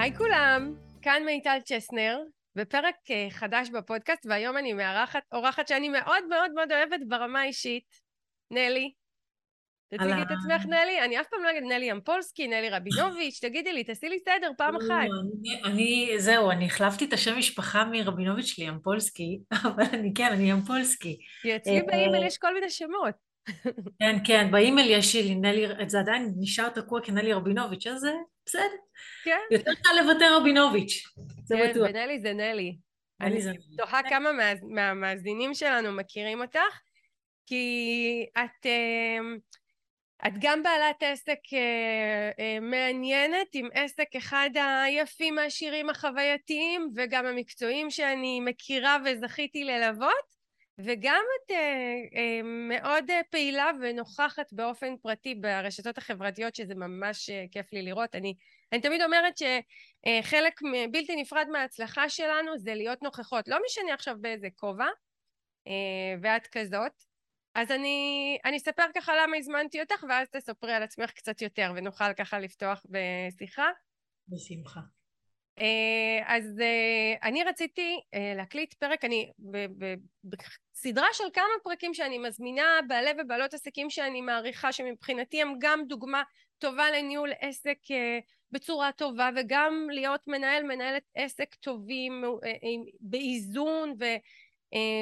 [0.00, 2.18] היי כולם, כאן מיטל צ'סנר,
[2.56, 7.84] בפרק אה, חדש בפודקאסט, והיום אני מארחת אורחת שאני מאוד מאוד מאוד אוהבת ברמה האישית,
[8.50, 8.92] נלי.
[9.94, 11.04] תציגי את עצמך, נלי.
[11.04, 14.74] אני אף פעם לא אגיד נלי אמפולסקי, נלי רבינוביץ', תגידי לי, תעשי לי סדר פעם
[14.74, 15.08] לא, אחת.
[15.64, 21.18] אני, זהו, אני החלפתי את השם משפחה מרבינוביץ' לימפולסקי, אבל אני כן, אני ימפולסקי.
[21.42, 23.14] כי אצלי באימייל יש כל מיני שמות.
[23.98, 28.06] כן, כן, באימייל יש לי נלי, זה עדיין נשאר תקוע כנלי רבינוביץ', אז
[28.46, 28.89] בסדר.
[29.24, 29.38] כן.
[29.50, 31.02] יותר קל לוותר רבינוביץ',
[31.44, 31.88] זה כן, בטוח.
[31.90, 32.76] ונלי זה נלי.
[33.20, 33.40] אני.
[33.76, 36.80] תוהה כמה מה- מהמאזינים שלנו מכירים אותך,
[37.46, 39.18] כי את, אה,
[40.26, 44.50] את גם בעלת עסק אה, אה, מעניינת, עם עסק אחד
[44.84, 50.40] היפים העשירים החווייתיים, וגם המקצועיים שאני מכירה וזכיתי ללוות,
[50.78, 51.56] וגם את אה,
[52.14, 58.14] אה, מאוד אה, פעילה ונוכחת באופן פרטי ברשתות החברתיות, שזה ממש אה, כיף לי לראות.
[58.14, 58.34] אני,
[58.72, 63.48] אני תמיד אומרת שחלק בלתי נפרד מההצלחה שלנו זה להיות נוכחות.
[63.48, 64.88] לא משנה עכשיו באיזה כובע,
[65.66, 66.92] אה, ואת כזאת.
[67.54, 72.12] אז אני, אני אספר ככה למה הזמנתי אותך, ואז תספרי על עצמך קצת יותר, ונוכל
[72.14, 73.68] ככה לפתוח בשיחה.
[74.28, 74.80] בשמחה.
[75.58, 78.00] אה, אז אה, אני רציתי
[78.36, 79.30] להקליט פרק, אני
[80.24, 86.22] בסדרה של כמה פרקים שאני מזמינה בעלי ובעלות עסקים שאני מעריכה שמבחינתי הם גם דוגמה
[86.60, 88.18] טובה לניהול עסק אה,
[88.52, 93.94] בצורה טובה וגם להיות מנהל מנהלת עסק טובים אה, אה, באיזון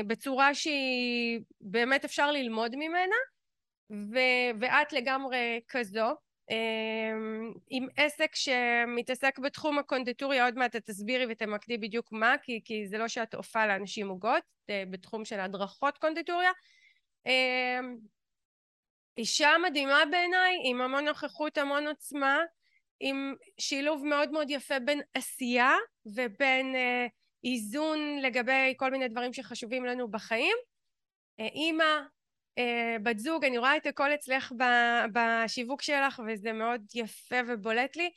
[0.04, 3.16] ובצורה שהיא באמת אפשר ללמוד ממנה
[3.90, 6.06] ו- ואת לגמרי כזו
[7.70, 12.98] עם עסק שמתעסק בתחום הקונדיטוריה, עוד מעט את תסבירי ותמקדי בדיוק מה, כי, כי זה
[12.98, 14.42] לא שאת אופה לאנשים עוגות,
[14.90, 16.50] בתחום של הדרכות קונדיטוריה.
[19.18, 22.38] אישה מדהימה בעיניי, עם המון נוכחות, המון עוצמה,
[23.00, 25.74] עם שילוב מאוד מאוד יפה בין עשייה
[26.06, 27.06] ובין אה,
[27.44, 30.56] איזון לגבי כל מיני דברים שחשובים לנו בחיים.
[31.40, 32.00] אה, אימא,
[32.58, 37.96] אה, בת זוג, אני רואה את הכל אצלך ב- בשיווק שלך וזה מאוד יפה ובולט
[37.96, 38.10] לי.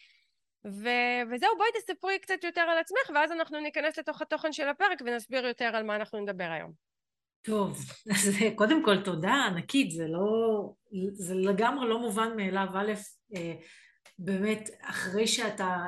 [0.66, 5.01] ו- וזהו, בואי תספרי קצת יותר על עצמך ואז אנחנו ניכנס לתוך התוכן של הפרק
[5.06, 6.91] ונסביר יותר על מה אנחנו נדבר היום.
[7.41, 7.78] טוב,
[8.12, 10.74] אז קודם כל תודה ענקית, זה לא,
[11.13, 12.91] זה לגמרי לא מובן מאליו, א',
[13.35, 13.53] אה,
[14.19, 15.85] באמת, אחרי שאתה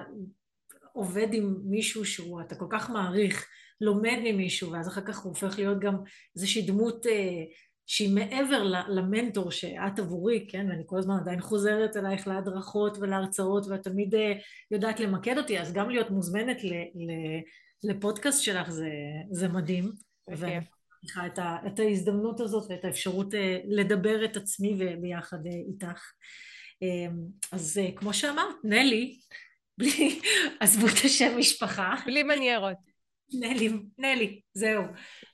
[0.94, 3.48] עובד עם מישהו שהוא, אתה כל כך מעריך,
[3.82, 5.96] לומד ממישהו, ואז אחר כך הוא הופך להיות גם
[6.36, 7.44] איזושהי דמות אה,
[7.86, 13.84] שהיא מעבר למנטור שאת עבורי, כן, ואני כל הזמן עדיין חוזרת אלייך להדרכות ולהרצאות, ואת
[13.84, 14.34] תמיד אה,
[14.72, 16.58] יודעת למקד אותי, אז גם להיות מוזמנת
[17.84, 18.90] לפודקאסט שלך זה,
[19.32, 19.92] זה מדהים.
[20.28, 20.83] בכיף.
[21.04, 26.12] מעריכה את, ה- את ההזדמנות הזאת ואת האפשרות אה, לדבר את עצמי וביחד אה, איתך.
[26.84, 27.08] אה,
[27.52, 29.20] אז אה, כמו שאמרת, נלי,
[29.78, 30.20] בלי,
[30.60, 32.78] עזבו את השם משפחה, בלי מניירות.
[33.34, 34.84] נלי, נלי, זהו,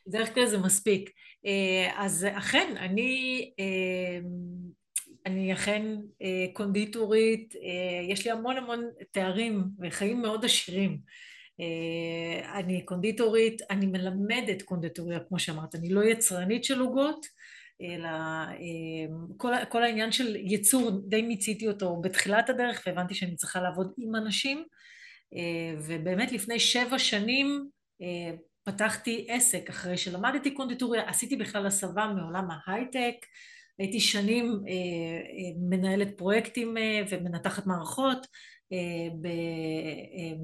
[0.08, 1.10] בדרך כלל זה מספיק.
[1.96, 4.20] אז אכן, אני, אה,
[5.26, 5.96] אני אכן
[6.54, 7.54] קונדיטורית,
[8.10, 11.00] יש לי המון המון תארים וחיים מאוד עשירים.
[11.60, 17.26] אה, אני קונדיטורית, אני מלמדת קונדיטוריה, כמו שאמרת, אני לא יצרנית של עוגות,
[17.82, 23.62] אלא אה, כל, כל העניין של ייצור, די מיציתי אותו בתחילת הדרך, והבנתי שאני צריכה
[23.62, 24.64] לעבוד עם אנשים,
[25.34, 27.70] אה, ובאמת לפני שבע שנים
[28.64, 29.70] פתחתי עסק.
[29.70, 33.16] אחרי שלמדתי קונדיטוריה, עשיתי בכלל הסבה מעולם ההייטק,
[33.80, 34.60] הייתי שנים
[35.70, 36.76] מנהלת פרויקטים
[37.10, 38.28] ומנתחת מערכות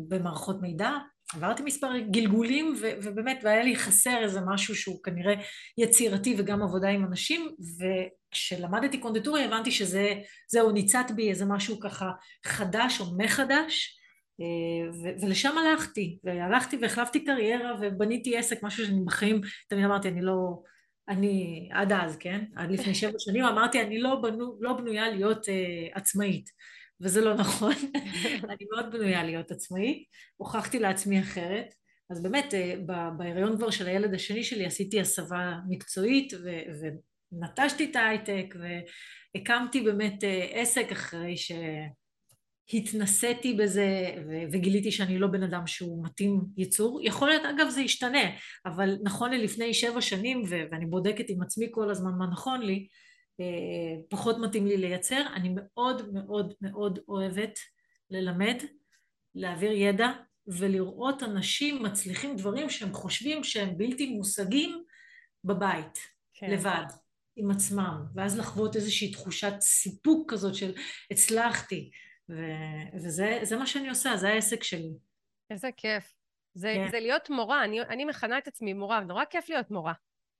[0.08, 0.91] במערכות מידע,
[1.34, 5.34] עברתי מספר גלגולים ו- ובאמת והיה לי חסר איזה משהו שהוא כנראה
[5.78, 10.13] יצירתי וגם עבודה עם אנשים וכשלמדתי קונדיטוריה הבנתי שזה
[10.47, 12.12] זהו ניצת בי איזה משהו ככה
[12.46, 14.00] חדש או מחדש
[14.42, 20.62] אה, ולשם הלכתי, והלכתי והחלפתי קריירה ובניתי עסק, משהו שאני בחיים, תמיד אמרתי, אני לא,
[21.10, 22.44] אני, עד אז, כן?
[22.56, 25.50] עד לפני שבע שנים אמרתי, אני לא, בנו, לא בנויה להיות uh,
[25.94, 26.50] עצמאית,
[27.01, 27.74] וזה לא נכון,
[28.50, 30.03] אני מאוד בנויה להיות עצמאית,
[30.38, 31.74] הוכחתי לעצמי אחרת,
[32.09, 32.53] אז באמת,
[32.86, 36.89] ב- בהיריון כבר של הילד השני שלי עשיתי הסבה מקצועית, ו-
[37.31, 38.56] ונטשתי את ההייטק,
[39.36, 41.51] והקמתי באמת uh, עסק אחרי ש...
[42.74, 47.00] התנסיתי בזה ו- וגיליתי שאני לא בן אדם שהוא מתאים ייצור.
[47.03, 48.24] יכול להיות, אגב, זה ישתנה,
[48.65, 52.74] אבל נכון ללפני שבע שנים, ו- ואני בודקת עם עצמי כל הזמן מה נכון לי,
[52.74, 52.88] אה,
[54.09, 55.21] פחות מתאים לי לייצר.
[55.33, 57.59] אני מאוד מאוד מאוד אוהבת
[58.09, 58.57] ללמד,
[59.35, 60.07] להעביר ידע
[60.47, 64.83] ולראות אנשים מצליחים דברים שהם חושבים שהם בלתי מושגים
[65.43, 65.99] בבית,
[66.33, 66.49] כן.
[66.49, 66.85] לבד,
[67.35, 70.73] עם עצמם, ואז לחוות איזושהי תחושת סיפוק כזאת של
[71.11, 71.91] הצלחתי.
[72.29, 74.93] ו- וזה מה שאני עושה, זה העסק שלי.
[75.49, 76.13] איזה כיף.
[76.53, 76.91] זה, כן.
[76.91, 79.93] זה להיות מורה, אני, אני מכנה את עצמי מורה, נורא כיף להיות מורה.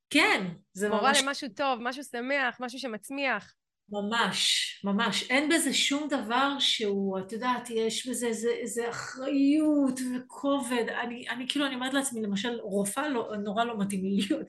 [0.10, 1.18] כן, זה מורה ממש...
[1.18, 3.56] מורה למשהו טוב, משהו שמח, משהו שמצמיח.
[3.90, 5.30] ממש, ממש.
[5.30, 10.86] אין בזה שום דבר שהוא, את יודעת, יש בזה איזה, איזה אחריות וכובד.
[11.04, 14.48] אני, אני כאילו, אני אומרת לעצמי, למשל, רופאה לא, נורא לא מתאים לי להיות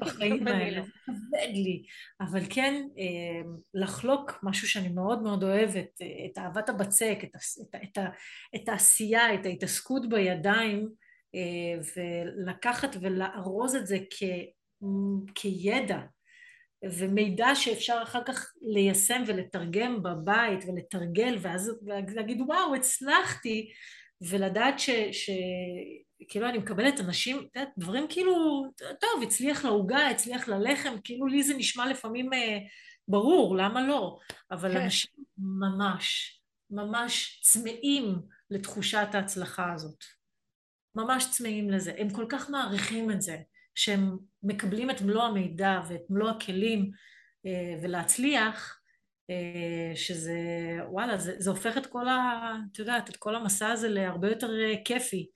[0.00, 0.82] בחיים האלה.
[0.82, 1.82] זה כבד לי.
[2.20, 6.00] אבל כן, אה, לחלוק משהו שאני מאוד מאוד אוהבת,
[6.30, 7.30] את אהבת הבצק, את,
[7.62, 7.98] את, את,
[8.54, 11.07] את העשייה, את ההתעסקות בידיים, אה,
[11.96, 14.22] ולקחת ולארוז את זה כ,
[15.34, 15.98] כידע.
[16.84, 21.72] ומידע שאפשר אחר כך ליישם ולתרגם בבית ולתרגל ואז
[22.14, 23.70] להגיד וואו הצלחתי
[24.20, 24.90] ולדעת ש...
[25.12, 25.30] ש...
[26.28, 28.64] כאילו אני מקבלת אנשים, את יודעת, דברים כאילו,
[29.00, 32.58] טוב, הצליח לעוגה, הצליח ללחם, כאילו לי זה נשמע לפעמים אה,
[33.08, 34.18] ברור, למה לא?
[34.50, 34.80] אבל כן.
[34.80, 36.40] אנשים ממש,
[36.70, 38.14] ממש צמאים
[38.50, 40.04] לתחושת ההצלחה הזאת.
[40.98, 41.92] ממש צמאים לזה.
[41.98, 43.36] הם כל כך מעריכים את זה.
[43.78, 46.90] שהם מקבלים את מלוא המידע ואת מלוא הכלים
[47.46, 48.80] אה, ולהצליח,
[49.30, 50.38] אה, שזה,
[50.88, 52.52] וואלה, זה, זה הופך את כל ה...
[52.72, 55.30] את יודעת, את כל המסע הזה להרבה יותר אה, כיפי,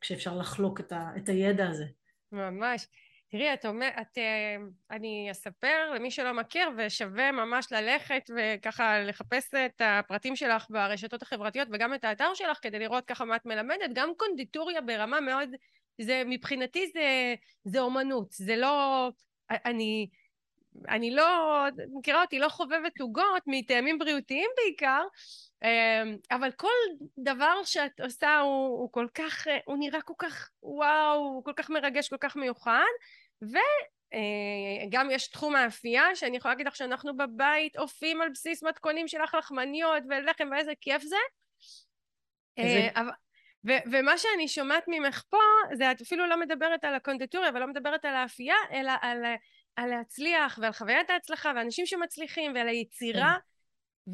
[0.00, 1.84] כשאפשר לחלוק את, ה, את הידע הזה.
[2.32, 2.86] ממש.
[3.30, 4.18] תראי, את אומרת, את,
[4.90, 11.68] אני אספר למי שלא מכיר, ושווה ממש ללכת וככה לחפש את הפרטים שלך ברשתות החברתיות
[11.72, 15.48] וגם את האתר שלך כדי לראות ככה מה את מלמדת, גם קונדיטוריה ברמה מאוד
[16.00, 17.34] זה מבחינתי זה,
[17.64, 19.08] זה אומנות, זה לא...
[19.50, 20.08] אני,
[20.88, 25.02] אני לא, מכירה אותי, לא חובבת עוגות מטעמים בריאותיים בעיקר,
[25.64, 26.68] אמ, אבל כל
[27.18, 31.70] דבר שאת עושה הוא, הוא כל כך, הוא נראה כל כך וואו, הוא כל כך
[31.70, 32.92] מרגש, כל כך מיוחד,
[33.42, 39.08] וגם אה, יש תחום האפייה, שאני יכולה להגיד לך שאנחנו בבית אופים על בסיס מתכונים
[39.08, 41.16] של לך לחמניות ולחם ואיזה כיף זה.
[42.56, 42.78] איזה...
[42.78, 43.10] אה, אבל,
[43.66, 45.38] ו- ומה שאני שומעת ממך פה,
[45.72, 49.24] זה את אפילו לא מדברת על הקונדטוריה ולא מדברת על האפייה, אלא על,
[49.76, 53.50] על להצליח ועל חוויית ההצלחה ואנשים שמצליחים ועל היצירה, כן.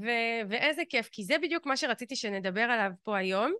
[0.06, 3.54] ו- ואיזה כיף, כי זה בדיוק מה שרציתי שנדבר עליו פה היום.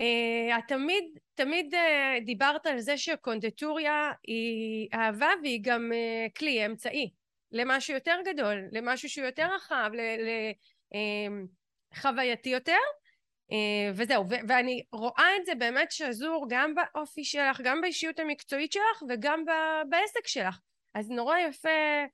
[0.00, 1.04] Uh, את תמיד,
[1.34, 7.10] תמיד uh, דיברת על זה שקונדטוריה היא אהבה והיא גם uh, כלי, אמצעי,
[7.52, 9.90] למשהו יותר גדול, למשהו שהוא יותר רחב,
[11.92, 12.78] לחווייתי uh, יותר.
[13.52, 18.72] אה, וזהו, ו- ואני רואה את זה באמת שזור גם באופי שלך, גם באישיות המקצועית
[18.72, 20.58] שלך וגם ב- בעסק שלך.
[20.94, 22.04] אז נורא יפה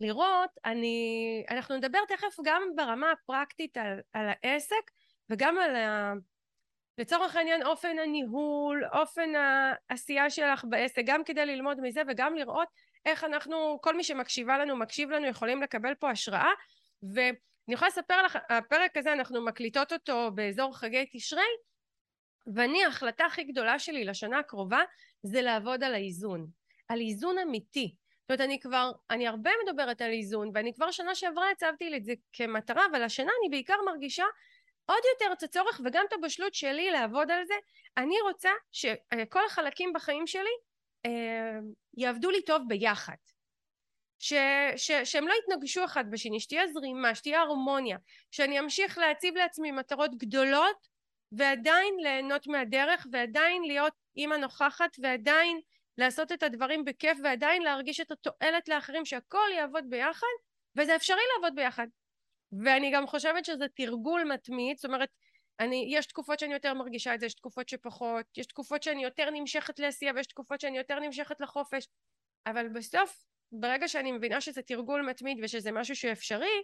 [0.00, 4.90] לראות, אני, אנחנו נדבר תכף גם ברמה הפרקטית על, על העסק
[5.30, 6.12] וגם על ה...
[6.98, 9.32] לצורך העניין אופן הניהול, אופן
[9.90, 12.68] העשייה שלך בעסק, גם כדי ללמוד מזה וגם לראות
[13.06, 16.50] איך אנחנו, כל מי שמקשיבה לנו, מקשיב לנו, יכולים לקבל פה השראה
[17.14, 17.20] ו...
[17.68, 21.42] אני יכולה לספר לך, הפרק הזה אנחנו מקליטות אותו באזור חגי תשרי
[22.54, 24.82] ואני ההחלטה הכי גדולה שלי לשנה הקרובה
[25.22, 26.46] זה לעבוד על האיזון,
[26.88, 27.94] על איזון אמיתי.
[28.20, 32.04] זאת אומרת אני כבר, אני הרבה מדברת על איזון ואני כבר שנה שעברה הצבתי את
[32.04, 34.24] זה כמטרה אבל השנה אני בעיקר מרגישה
[34.86, 37.54] עוד יותר את הצורך וגם את הבשלות שלי לעבוד על זה.
[37.96, 40.50] אני רוצה שכל החלקים בחיים שלי
[41.06, 41.58] אה,
[41.96, 43.16] יעבדו לי טוב ביחד.
[44.18, 44.32] ש,
[44.76, 47.98] ש, שהם לא יתנגשו אחד בשני, שתהיה זרימה, שתהיה הרמוניה,
[48.30, 50.88] שאני אמשיך להציב לעצמי מטרות גדולות
[51.32, 55.60] ועדיין ליהנות מהדרך ועדיין להיות אימא נוכחת ועדיין
[55.98, 60.26] לעשות את הדברים בכיף ועדיין להרגיש את התועלת לאחרים שהכל יעבוד ביחד
[60.76, 61.86] וזה אפשרי לעבוד ביחד.
[62.64, 65.08] ואני גם חושבת שזה תרגול מתמיד זאת אומרת
[65.60, 69.30] אני, יש תקופות שאני יותר מרגישה את זה, יש תקופות שפחות, יש תקופות שאני יותר
[69.30, 71.88] נמשכת לעשייה ויש תקופות שאני יותר נמשכת לחופש
[72.46, 76.62] אבל בסוף ברגע שאני מבינה שזה תרגול מתמיד ושזה משהו שהוא אפשרי,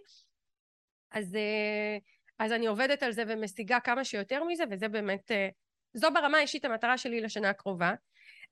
[1.11, 1.97] אז, אה,
[2.39, 5.49] אז אני עובדת על זה ומשיגה כמה שיותר מזה, וזה באמת, אה,
[5.93, 7.93] זו ברמה האישית המטרה שלי לשנה הקרובה.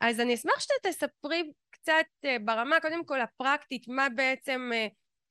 [0.02, 4.72] אז אני אשמח שתספרי קצת אה, ברמה, קודם כל הפרקטית, מה בעצם,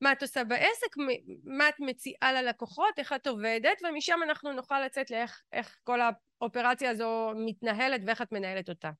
[0.00, 0.96] מה את עושה בעסק,
[1.44, 5.42] מה את מציעה ללקוחות, איך את עובדת, ומשם אנחנו נוכל לצאת לאיך
[5.84, 6.00] כל
[6.40, 8.90] האופרציה הזו מתנהלת ואיך את מנהלת אותה.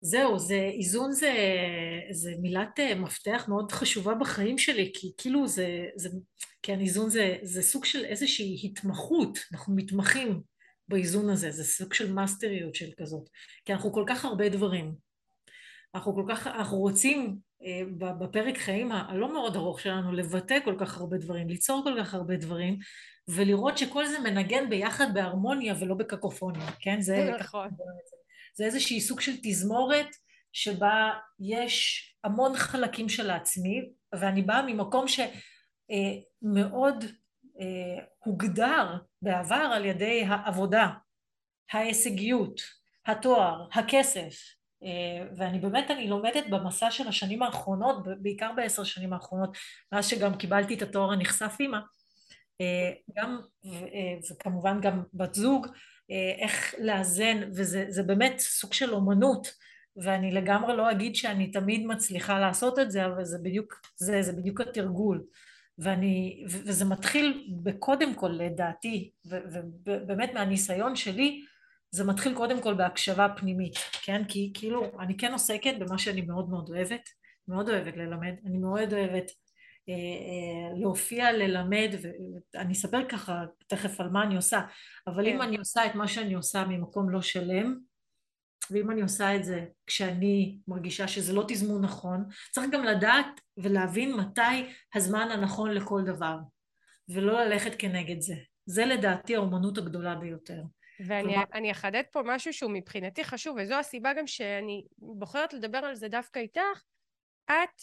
[0.00, 1.34] זהו, זה, איזון זה,
[2.10, 6.08] זה מילת אה, מפתח מאוד חשובה בחיים שלי, כי כאילו זה, זה
[6.62, 10.40] כן, איזון זה, זה סוג של איזושהי התמחות, אנחנו מתמחים
[10.88, 13.28] באיזון הזה, זה סוג של מאסטריות של כזאת,
[13.64, 14.94] כי אנחנו כל כך הרבה דברים.
[15.94, 17.82] אנחנו כל כך, אנחנו רוצים אה,
[18.18, 22.36] בפרק חיים הלא מאוד ארוך שלנו לבטא כל כך הרבה דברים, ליצור כל כך הרבה
[22.36, 22.78] דברים,
[23.28, 27.00] ולראות שכל זה מנגן ביחד בהרמוניה ולא בקקופוניה, כן?
[27.00, 27.68] זה נכון.
[28.54, 30.06] זה איזושהי סוג של תזמורת
[30.52, 37.04] שבה יש המון חלקים של העצמי, ואני באה ממקום שמאוד
[37.60, 40.88] אה, הוגדר בעבר על ידי העבודה,
[41.72, 42.60] ההישגיות,
[43.06, 44.34] התואר, הכסף,
[44.82, 49.56] אה, ואני באמת, אני לומדת במסע של השנים האחרונות, בעיקר בעשר שנים האחרונות,
[49.92, 51.78] מאז שגם קיבלתי את התואר הנחשף אימא,
[52.60, 53.40] אה, גם,
[54.30, 55.66] וכמובן גם בת זוג,
[56.38, 59.54] איך לאזן, וזה באמת סוג של אומנות,
[59.96, 64.32] ואני לגמרי לא אגיד שאני תמיד מצליחה לעשות את זה, אבל זה בדיוק, זה, זה
[64.32, 65.22] בדיוק התרגול.
[65.78, 69.10] ואני, וזה מתחיל בקודם כל לדעתי,
[69.86, 71.44] ובאמת מהניסיון שלי,
[71.90, 74.22] זה מתחיל קודם כל בהקשבה פנימית, כן?
[74.28, 77.08] כי כאילו אני כן עוסקת במה שאני מאוד מאוד אוהבת,
[77.48, 79.49] מאוד אוהבת ללמד, אני מאוד אוהבת אה, אה,
[80.76, 81.94] להופיע, ללמד,
[82.54, 84.60] ואני אספר ככה תכף על מה אני עושה,
[85.06, 85.34] אבל כן.
[85.34, 87.78] אם אני עושה את מה שאני עושה ממקום לא שלם,
[88.70, 94.16] ואם אני עושה את זה כשאני מרגישה שזה לא תזמון נכון, צריך גם לדעת ולהבין
[94.16, 96.38] מתי הזמן הנכון לכל דבר,
[97.08, 98.34] ולא ללכת כנגד זה.
[98.66, 100.62] זה לדעתי האומנות הגדולה ביותר.
[101.06, 101.70] ואני כלומר...
[101.70, 106.38] אחדד פה משהו שהוא מבחינתי חשוב, וזו הסיבה גם שאני בוחרת לדבר על זה דווקא
[106.38, 106.82] איתך.
[107.44, 107.82] את,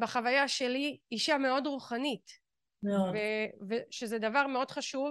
[0.00, 2.44] בחוויה שלי, אישה מאוד רוחנית.
[2.82, 3.14] מאוד.
[3.68, 5.10] ושזה דבר מאוד חשוב,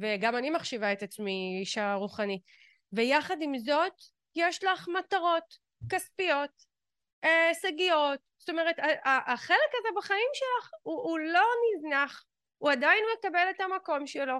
[0.00, 2.42] וגם אני מחשיבה את עצמי אישה רוחנית.
[2.92, 3.92] ויחד עם זאת
[4.36, 5.58] יש לך מטרות
[5.90, 6.50] כספיות,
[7.22, 11.44] הישגיות, זאת אומרת החלק הזה בחיים שלך הוא, הוא לא
[11.76, 12.24] נזנח,
[12.58, 14.36] הוא עדיין מקבל את המקום שלו.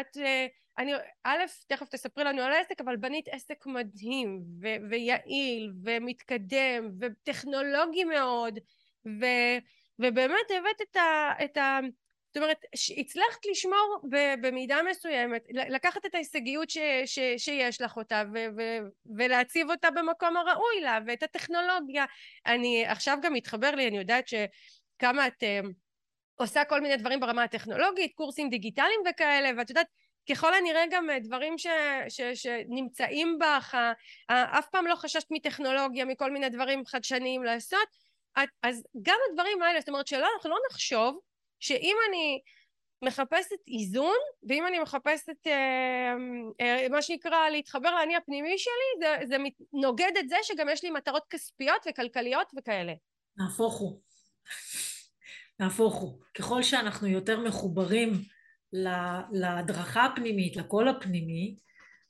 [0.00, 0.46] את, אה,
[0.78, 0.92] אני,
[1.24, 8.58] א', תכף תספרי לנו על העסק, אבל בנית עסק מדהים ו- ויעיל ומתקדם וטכנולוגי מאוד
[9.06, 9.24] ו,
[9.98, 11.78] ובאמת הבאת את, ה, את, ה,
[12.26, 12.64] זאת אומרת
[12.96, 14.00] הצלחת לשמור
[14.42, 18.62] במידה מסוימת לקחת את ההישגיות ש, ש, שיש לך אותה ו, ו,
[19.16, 22.04] ולהציב אותה במקום הראוי לה ואת הטכנולוגיה.
[22.46, 25.66] אני עכשיו גם מתחבר לי אני יודעת שכמה את uh,
[26.34, 29.86] עושה כל מיני דברים ברמה הטכנולוגית קורסים דיגיטליים וכאלה ואת יודעת
[30.30, 31.66] ככל הנראה גם אה, דברים ש,
[32.08, 33.74] ש, שנמצאים בך
[34.30, 38.06] אף פעם לא חששת מטכנולוגיה מכל מיני דברים חדשניים לעשות
[38.62, 41.20] אז גם הדברים האלה זאת אומרת שלא אנחנו לא נחשוב
[41.60, 42.40] שאם אני
[43.02, 44.16] מחפשת איזון
[44.48, 46.14] ואם אני מחפשת אה,
[46.60, 49.36] אה, מה שנקרא להתחבר לאני הפנימי שלי זה, זה
[49.72, 52.92] נוגד את זה שגם יש לי מטרות כספיות וכלכליות וכאלה.
[53.36, 54.00] נהפוך הוא.
[55.60, 56.20] נהפוך הוא.
[56.34, 58.10] ככל שאנחנו יותר מחוברים
[59.32, 61.56] להדרכה הפנימית, לקול הפנימי,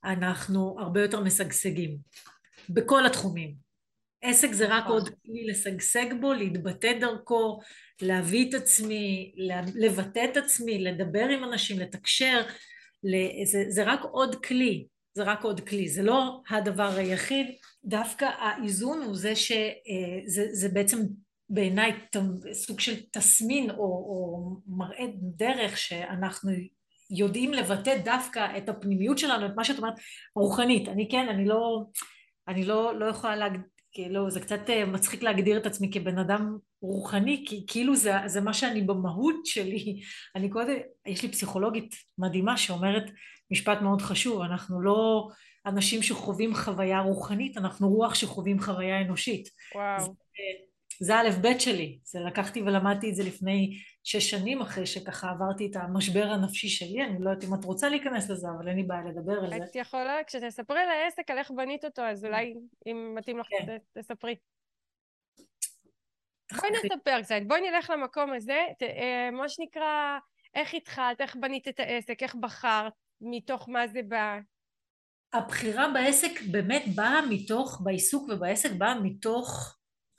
[0.04, 1.98] אנחנו הרבה יותר משגשגים.
[2.68, 3.54] בכל התחומים.
[4.22, 4.92] עסק זה רק נכון.
[4.92, 7.60] עוד כלי לשגשג בו, להתבטא דרכו,
[8.02, 9.34] להביא את עצמי,
[9.74, 12.42] לבטא את עצמי, לדבר עם אנשים, לתקשר,
[13.44, 17.46] זה, זה רק עוד כלי, זה רק עוד כלי, זה לא הדבר היחיד,
[17.84, 19.54] דווקא האיזון הוא זה שזה
[19.88, 20.98] אה, זה בעצם
[21.50, 21.92] בעיניי
[22.52, 26.50] סוג של תסמין או, או מראה דרך שאנחנו
[27.10, 29.94] יודעים לבטא דווקא את הפנימיות שלנו, את מה שאת אומרת,
[30.34, 30.88] רוחנית.
[30.88, 31.84] אני כן, אני לא,
[32.48, 33.58] אני לא, לא יכולה להג...
[33.92, 38.40] כאילו זה קצת אה, מצחיק להגדיר את עצמי כבן אדם רוחני, כי כאילו זה, זה
[38.40, 40.00] מה שאני במהות שלי.
[40.36, 40.74] אני קודם,
[41.06, 43.10] יש לי פסיכולוגית מדהימה שאומרת
[43.50, 45.28] משפט מאוד חשוב, אנחנו לא
[45.66, 49.48] אנשים שחווים חוויה רוחנית, אנחנו רוח שחווים חוויה אנושית.
[49.74, 50.04] וואו.
[50.04, 50.12] זה,
[51.00, 55.66] זה א' ב' שלי, זה לקחתי ולמדתי את זה לפני שש שנים אחרי שככה עברתי
[55.70, 58.82] את המשבר הנפשי שלי, אני לא יודעת אם את רוצה להיכנס לזה, אבל אין לי
[58.82, 59.56] בעיה לדבר על זה.
[59.56, 62.54] את יכולה, כשתספרי על העסק, על איך בנית אותו, אז אולי
[62.86, 63.76] אם מתאים לך, כן.
[63.92, 64.34] תספרי.
[66.60, 70.18] בואי נספר קצת, בואי נלך למקום הזה, אה, מה שנקרא,
[70.54, 74.38] איך התחלת, איך בנית את העסק, איך בחרת, מתוך מה זה בא?
[75.32, 79.76] הבחירה בעסק באמת באה מתוך, בעיסוק ובעסק באה מתוך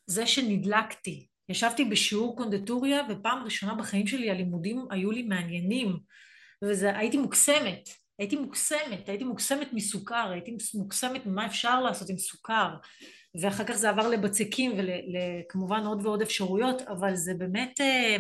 [0.07, 1.27] זה שנדלקתי.
[1.49, 5.97] ישבתי בשיעור קונדטוריה ופעם ראשונה בחיים שלי הלימודים היו לי מעניינים.
[6.61, 12.69] והייתי מוקסמת, הייתי מוקסמת, הייתי מוקסמת מסוכר, הייתי מוקסמת ממה אפשר לעשות עם סוכר.
[13.41, 18.17] ואחר כך זה עבר לבצקים וכמובן עוד ועוד אפשרויות אבל זה באמת אה,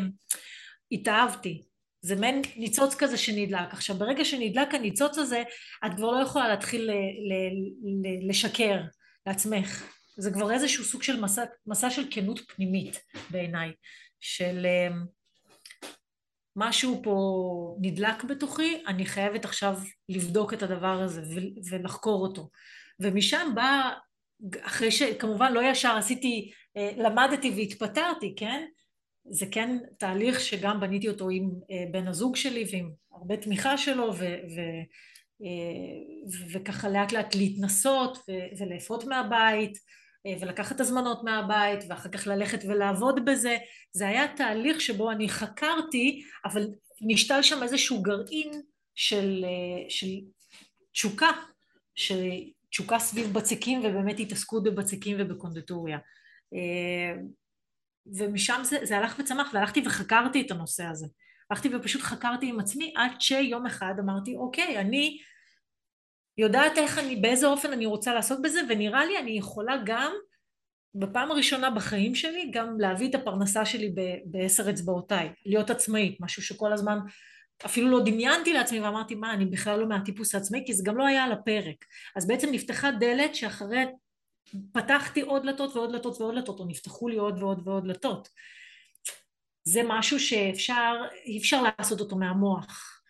[0.91, 1.63] התאהבתי.
[2.01, 3.67] זה מעין ניצוץ כזה שנדלק.
[3.71, 5.43] עכשיו ברגע שנדלק הניצוץ הזה
[5.85, 8.81] את כבר לא יכולה להתחיל ל- ל- ל- לשקר
[9.27, 13.71] לעצמך זה כבר איזשהו סוג של מסע, מסע של כנות פנימית בעיניי,
[14.19, 15.05] של אמ,
[16.55, 21.21] משהו פה נדלק בתוכי, אני חייבת עכשיו לבדוק את הדבר הזה
[21.71, 22.49] ולחקור אותו.
[22.99, 23.89] ומשם בא,
[24.61, 28.65] אחרי שכמובן לא ישר עשיתי, אה, למדתי והתפטרתי, כן?
[29.29, 34.13] זה כן תהליך שגם בניתי אותו עם אה, בן הזוג שלי ועם הרבה תמיכה שלו
[34.13, 34.59] ו, ו,
[35.43, 38.17] אה, וככה לאט לאט להתנסות
[38.59, 39.77] ולאפות מהבית
[40.39, 43.57] ולקחת הזמנות מהבית ואחר כך ללכת ולעבוד בזה
[43.91, 46.67] זה היה תהליך שבו אני חקרתי אבל
[47.01, 48.61] ונשתל שם איזשהו גרעין
[48.95, 49.45] של,
[49.89, 50.07] של
[50.93, 51.31] תשוקה,
[51.95, 52.23] של
[52.69, 55.97] תשוקה סביב בצקים ובאמת התעסקות בבצקים ובקונדטוריה.
[58.17, 61.07] ומשם זה, זה הלך וצמח והלכתי וחקרתי את הנושא הזה.
[61.51, 65.17] הלכתי ופשוט חקרתי עם עצמי עד שיום אחד אמרתי אוקיי אני
[66.37, 70.13] יודעת איך אני, באיזה אופן אני רוצה לעסוק בזה ונראה לי אני יכולה גם
[70.95, 76.73] בפעם הראשונה בחיים שלי גם להביא את הפרנסה שלי בעשר אצבעותיי, להיות עצמאית, משהו שכל
[76.73, 76.97] הזמן
[77.65, 81.05] אפילו לא דמיינתי לעצמי ואמרתי מה אני בכלל לא מהטיפוס העצמאי כי זה גם לא
[81.05, 83.85] היה על הפרק אז בעצם נפתחה דלת שאחרי
[84.73, 88.29] פתחתי עוד דלתות ועוד דלתות ועוד דלתות או נפתחו לי עוד ועוד ועוד דלתות
[89.63, 93.01] זה משהו שאפשר אי אפשר לעשות אותו מהמוח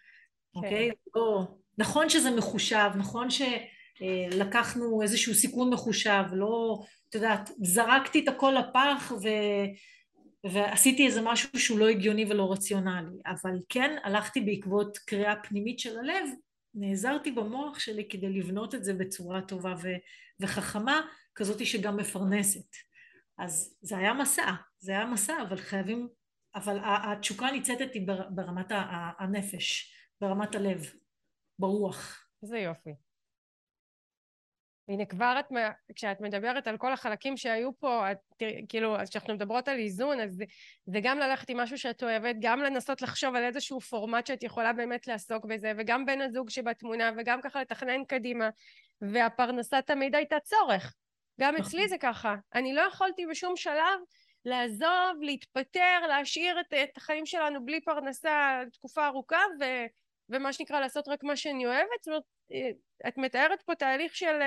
[0.54, 0.60] כן.
[0.60, 0.92] אוקיי?
[1.16, 8.56] לא, נכון שזה מחושב נכון שלקחנו איזשהו סיכון מחושב לא את יודעת זרקתי את הכל
[8.60, 9.28] לפח ו...
[10.54, 16.00] ועשיתי איזה משהו שהוא לא הגיוני ולא רציונלי, אבל כן הלכתי בעקבות קריאה פנימית של
[16.00, 16.30] הלב,
[16.76, 19.98] נעזרתי במוח שלי כדי לבנות את זה בצורה טובה ו-
[20.40, 21.02] וחכמה,
[21.36, 22.76] כזאת שגם מפרנסת.
[23.38, 26.08] אז זה היה מסע, זה היה מסע, אבל חייבים,
[26.56, 28.72] אבל התשוקה ניצתת היא ברמת
[29.20, 30.92] הנפש, ברמת הלב,
[31.60, 32.28] ברוח.
[32.44, 32.94] איזה יופי.
[34.90, 35.46] הנה כבר את,
[35.96, 38.18] כשאת מדברת על כל החלקים שהיו פה, את,
[38.70, 40.46] כאילו, כשאנחנו מדברות על איזון, אז זה,
[40.86, 44.74] זה גם ללכת עם משהו שאת אוהבת, גם לנסות לחשוב על איזשהו פורמט שאת יכולה
[44.74, 48.50] באמת לעסוק בזה, וגם בן הזוג שבתמונה, וגם ככה לתכנן קדימה,
[49.02, 50.96] והפרנסה תמיד הייתה צורך.
[51.42, 51.66] גם נכון.
[51.66, 52.36] אצלי זה ככה.
[52.54, 54.00] אני לא יכולתי בשום שלב
[54.46, 59.64] לעזוב, להתפטר, להשאיר את, את החיים שלנו בלי פרנסה תקופה ארוכה, ו,
[60.30, 62.04] ומה שנקרא לעשות רק מה שאני אוהבת.
[62.06, 62.24] זאת אומרת,
[63.08, 64.40] את מתארת פה תהליך של,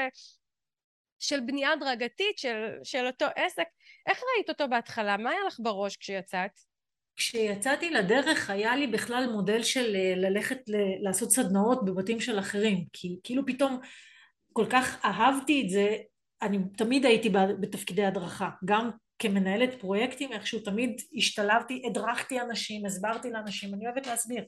[1.19, 3.67] של בנייה הדרגתית של, של אותו עסק.
[4.07, 5.17] איך ראית אותו בהתחלה?
[5.17, 6.51] מה היה לך בראש כשיצאת?
[7.17, 12.85] כשיצאתי לדרך היה לי בכלל מודל של אה, ללכת ל- לעשות סדנאות בבתים של אחרים,
[12.93, 13.81] כי כאילו פתאום
[14.53, 15.97] כל כך אהבתי את זה,
[16.43, 23.75] אני תמיד הייתי בתפקידי הדרכה, גם כמנהלת פרויקטים איכשהו תמיד השתלבתי, הדרכתי אנשים, הסברתי לאנשים,
[23.75, 24.45] אני אוהבת להסביר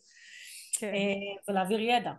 [0.87, 0.95] כן.
[0.95, 2.13] אה, ולהעביר ידע.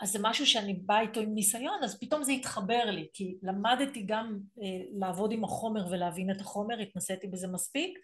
[0.00, 4.02] אז זה משהו שאני באה איתו עם ניסיון, אז פתאום זה התחבר לי, כי למדתי
[4.06, 7.98] גם אה, לעבוד עם החומר ולהבין את החומר, התנסיתי בזה מספיק,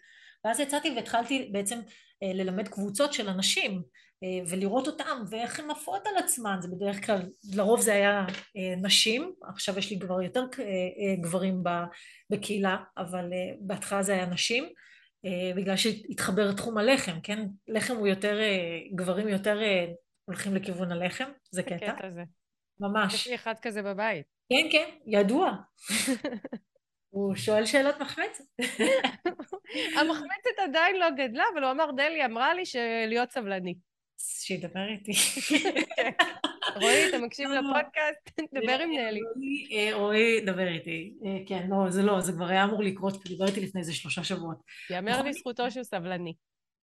[0.45, 1.79] ואז יצאתי והתחלתי בעצם
[2.23, 3.81] אה, ללמד קבוצות של אנשים,
[4.23, 7.21] אה, ולראות אותם ואיך הן עפות על עצמן, זה בדרך כלל,
[7.55, 8.25] לרוב זה היה
[8.57, 11.63] אה, נשים, עכשיו יש לי כבר יותר אה, אה, גברים
[12.29, 14.69] בקהילה, אבל אה, בהתחלה זה היה נשים,
[15.55, 17.39] בגלל שהתחבר תחום הלחם, כן?
[17.67, 19.85] לחם הוא יותר, אה, גברים יותר אה,
[20.25, 21.75] הולכים לכיוון הלחם, זה קטע.
[21.75, 22.23] הקטע הזה.
[22.79, 23.13] ממש.
[23.13, 24.25] יש לי אחד כזה בבית.
[24.49, 25.51] כן, כן, ידוע.
[27.13, 28.43] הוא שואל שאלות מחמצת.
[29.99, 33.75] המחמצת עדיין לא גדלה, אבל הוא אמר, דלי אמרה לי שלהיות סבלני.
[34.19, 35.13] שידבר איתי.
[35.13, 36.11] כן.
[36.75, 37.55] רועי, אתה מקשיב לא.
[37.55, 38.39] לפודקאסט?
[38.63, 39.19] דבר עם נלי.
[39.71, 41.13] אה, רועי, דבר איתי.
[41.25, 43.93] אה, כן, לא, זה לא, זה כבר היה אמור לקרות, כי דיבר איתי לפני איזה
[43.93, 44.57] שלושה שבועות.
[44.89, 46.33] יאמר לזכותו שהוא סבלני.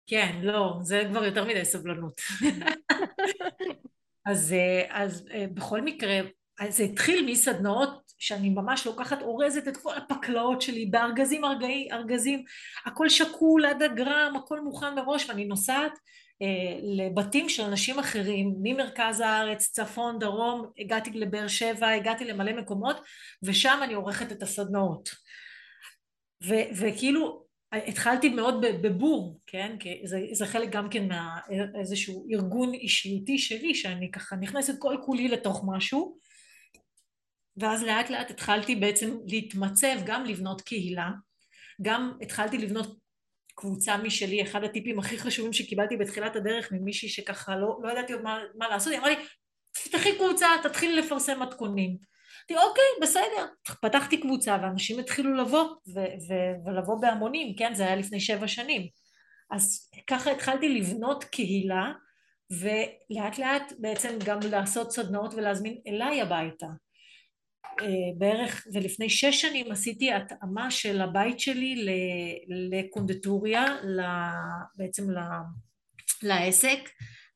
[0.07, 2.21] כן, לא, זה כבר יותר מדי סבלנות.
[4.27, 6.21] אז, אה, אז אה, בכל מקרה,
[6.69, 12.45] זה התחיל מסדנאות שאני ממש לוקחת, אורזת את כל הפקלאות שלי בארגזים ארגזים, ארגזים,
[12.87, 15.99] הכל שקול עד הגרם, הכל מוכן מראש, ואני נוסעת אה,
[16.83, 22.97] לבתים של אנשים אחרים, ממרכז הארץ, צפון, דרום, הגעתי לבאר שבע, הגעתי למלא מקומות,
[23.43, 25.09] ושם אני עורכת את הסדנאות.
[26.45, 29.77] ו- וכאילו התחלתי מאוד בבור, כן?
[29.81, 35.29] כי זה, זה חלק גם כן מאיזשהו ארגון אישיותי שלי, שאני ככה נכנסת כל כולי
[35.29, 36.19] לתוך משהו,
[37.57, 41.11] ואז לאט לאט התחלתי בעצם להתמצב, גם לבנות קהילה,
[41.83, 43.06] גם התחלתי לבנות
[43.57, 48.23] קבוצה משלי, אחד הטיפים הכי חשובים שקיבלתי בתחילת הדרך ממישהי שככה לא, לא ידעתי עוד
[48.23, 49.17] מה, מה לעשות, היא אמרה לי,
[49.73, 51.97] תפתחי קבוצה, תתחילי לפרסם מתכונים.
[52.51, 53.47] אמרתי אוקיי בסדר.
[53.81, 55.65] פתחתי קבוצה ואנשים התחילו לבוא
[55.95, 58.89] ו- ו- ולבוא בהמונים כן זה היה לפני שבע שנים.
[59.51, 61.93] אז ככה התחלתי לבנות קהילה
[62.51, 66.67] ולאט לאט בעצם גם לעשות סדנאות ולהזמין אליי הביתה
[68.19, 71.87] בערך ולפני שש שנים עשיתי התאמה של הבית שלי
[72.49, 73.65] לקונדטוריה
[74.77, 75.05] בעצם
[76.23, 76.89] לעסק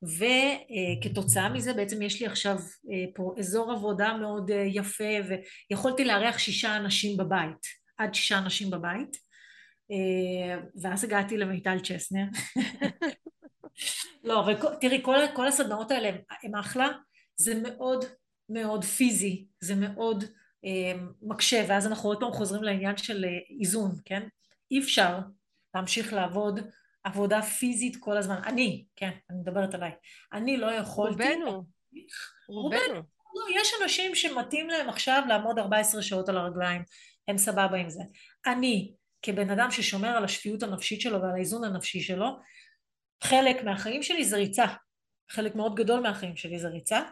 [0.03, 5.15] וכתוצאה מזה בעצם יש לי עכשיו אה, פה אזור עבודה מאוד אה, יפה
[5.71, 7.67] ויכולתי לארח שישה אנשים בבית,
[7.99, 9.17] עד שישה אנשים בבית
[9.91, 12.25] אה, ואז הגעתי למיטל צ'סנר.
[14.25, 16.11] לא אבל תראי כל, כל הסדנאות האלה
[16.43, 16.89] הם אחלה
[17.37, 18.05] זה מאוד
[18.51, 20.25] מאוד פיזי זה מאוד
[21.23, 23.25] מקשה ואז אנחנו עוד פעם חוזרים לעניין של
[23.61, 24.29] איזון כן
[24.71, 25.19] אי אפשר
[25.75, 26.61] להמשיך לעבוד
[27.05, 28.41] עבודה פיזית כל הזמן.
[28.47, 29.93] אני, כן, אני מדברת עליי.
[30.33, 31.23] אני לא יכולתי...
[31.23, 31.65] רובנו.
[32.49, 32.95] רובנו.
[33.35, 36.83] לא, יש אנשים שמתאים להם עכשיו לעמוד 14 שעות על הרגליים,
[37.29, 38.03] הם סבבה עם זה.
[38.47, 42.39] אני, כבן אדם ששומר על השפיות הנפשית שלו ועל האיזון הנפשי שלו,
[43.25, 44.67] חלק מהחיים שלי זה ריצה.
[45.31, 47.03] חלק מאוד גדול מהחיים שלי זה ריצה.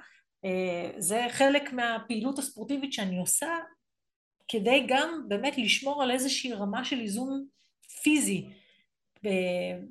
[0.44, 3.56] אה, זה חלק מהפעילות הספורטיבית שאני עושה
[4.48, 7.46] כדי גם באמת לשמור על איזושהי רמה של איזון
[8.02, 8.48] פיזי,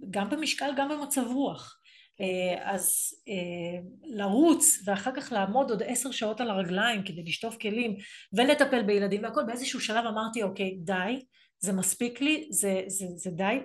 [0.10, 1.78] גם במשקל, גם במצב רוח.
[2.22, 7.96] אה, אז אה, לרוץ ואחר כך לעמוד עוד עשר שעות על הרגליים כדי לשטוף כלים
[8.34, 11.26] ולטפל בילדים והכל, באיזשהו שלב אמרתי אוקיי די,
[11.60, 13.60] זה מספיק לי, זה, זה, זה די,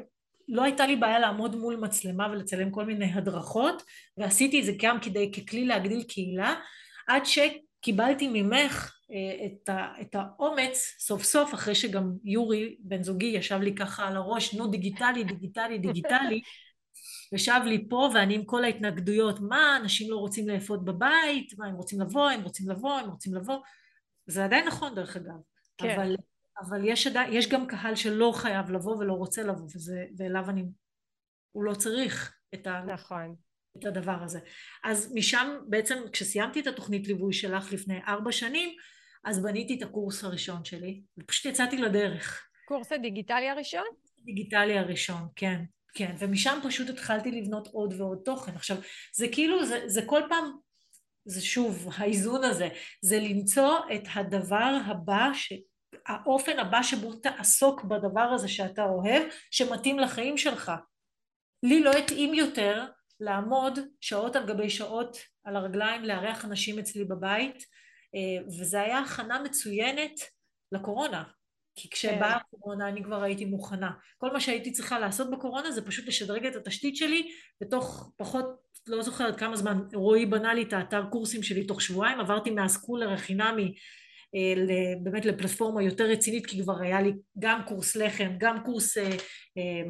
[0.52, 3.82] לא הייתה לי בעיה לעמוד מול מצלמה ולצלם כל מיני הדרכות
[4.16, 6.54] ועשיתי את זה גם כדי ככלי להגדיל קהילה
[7.08, 13.26] עד שקיבלתי ממך אה, את, ה, את האומץ סוף סוף אחרי שגם יורי בן זוגי
[13.26, 16.40] ישב לי ככה על הראש נו דיגיטלי דיגיטלי דיגיטלי
[17.34, 21.58] ישב לי פה ואני עם כל ההתנגדויות מה אנשים לא רוצים לאפות בבית?
[21.58, 23.58] מה הם רוצים לבוא הם רוצים לבוא הם רוצים לבוא?
[24.26, 25.34] זה עדיין נכון דרך אגב.
[25.78, 25.90] כן.
[25.90, 26.16] אבל,
[26.60, 30.64] אבל יש, עדיין, יש גם קהל שלא חייב לבוא ולא רוצה לבוא וזה, ואליו אני
[31.52, 33.36] הוא לא צריך את, ה, נכון.
[33.78, 34.40] את הדבר הזה
[34.84, 38.76] אז משם בעצם כשסיימתי את התוכנית ליווי שלך לפני ארבע שנים
[39.24, 43.84] אז בניתי את הקורס הראשון שלי ופשוט יצאתי לדרך קורס הדיגיטלי הראשון?
[44.24, 45.64] דיגיטלי הראשון, כן.
[45.94, 48.52] כן, ומשם פשוט התחלתי לבנות עוד ועוד תוכן.
[48.54, 48.76] עכשיו,
[49.14, 50.44] זה כאילו, זה, זה כל פעם,
[51.24, 52.68] זה שוב, האיזון הזה,
[53.02, 55.52] זה למצוא את הדבר הבא, ש...
[56.06, 60.72] האופן הבא שבו תעסוק בדבר הזה שאתה אוהב, שמתאים לחיים שלך.
[61.62, 62.84] לי לא התאים יותר
[63.20, 67.66] לעמוד שעות על גבי שעות על הרגליים, לארח אנשים אצלי בבית,
[68.14, 70.20] אה, וזה היה הכנה מצוינת
[70.72, 71.22] לקורונה.
[71.76, 72.36] כי כשבאה כן.
[72.36, 73.90] הקורונה אני כבר הייתי מוכנה.
[74.18, 78.46] כל מה שהייתי צריכה לעשות בקורונה זה פשוט לשדרג את התשתית שלי בתוך פחות,
[78.86, 83.12] לא זוכרת כמה זמן, רועי בנה לי את האתר קורסים שלי תוך שבועיים, עברתי מהסקולר
[83.12, 83.74] החינמי
[85.02, 89.10] באמת לפלטפורמה יותר רצינית כי כבר היה לי גם קורס לחם, גם קורס אה,
[89.58, 89.82] אה,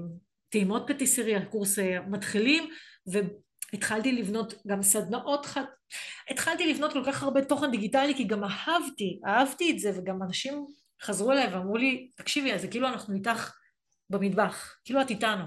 [0.49, 2.71] טעימות פטיסריה, קורס אה, מתחילים
[3.07, 5.65] והתחלתי לבנות גם סדנאות חד...
[6.31, 10.67] התחלתי לבנות כל כך הרבה תוכן דיגיטלי כי גם אהבתי, אהבתי את זה וגם אנשים
[11.03, 13.55] חזרו אליי ואמרו לי, תקשיבי, זה כאילו אנחנו איתך
[14.11, 15.45] במטבח, כאילו את איתנו.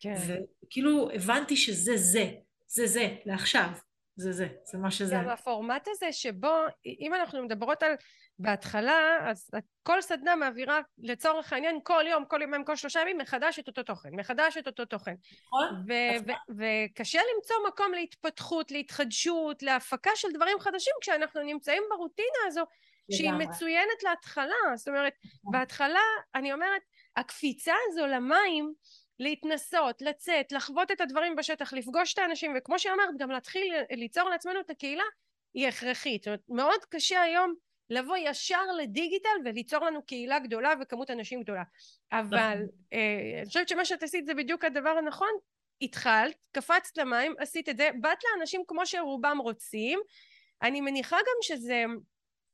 [0.00, 0.14] כן.
[0.64, 2.30] וכאילו הבנתי שזה זה,
[2.66, 3.68] זה זה, לעכשיו,
[4.16, 5.14] זה זה, זה מה שזה.
[5.14, 6.56] גם הפורמט הזה שבו,
[7.00, 7.92] אם אנחנו מדברות על
[8.38, 9.50] בהתחלה, אז
[9.82, 13.82] כל סדנה מעבירה לצורך העניין כל יום, כל יומיים, כל שלושה ימים, מחדש את אותו
[13.82, 15.14] תוכן, מחדש את אותו תוכן.
[15.46, 15.84] נכון.
[16.48, 22.62] וקשה למצוא מקום להתפתחות, להתחדשות, להפקה של דברים חדשים כשאנחנו נמצאים ברוטינה הזו
[23.12, 25.52] שהיא מצוינת להתחלה, זאת אומרת, נכון.
[25.52, 26.00] בהתחלה,
[26.34, 26.82] אני אומרת,
[27.16, 28.72] הקפיצה הזו למים,
[29.18, 34.60] להתנסות, לצאת, לחוות את הדברים בשטח, לפגוש את האנשים, וכמו שאמרת, גם להתחיל ליצור לעצמנו
[34.60, 35.04] את הקהילה,
[35.54, 36.22] היא הכרחית.
[36.22, 37.54] זאת אומרת, מאוד קשה היום
[37.90, 41.62] לבוא ישר לדיגיטל וליצור לנו קהילה גדולה וכמות אנשים גדולה.
[42.12, 42.68] אבל נכון.
[42.92, 45.30] אה, אני חושבת שמה שאת עשית זה בדיוק הדבר הנכון.
[45.82, 50.00] התחלת, קפצת למים, עשית את זה, באת לאנשים כמו שרובם רוצים.
[50.62, 51.84] אני מניחה גם שזה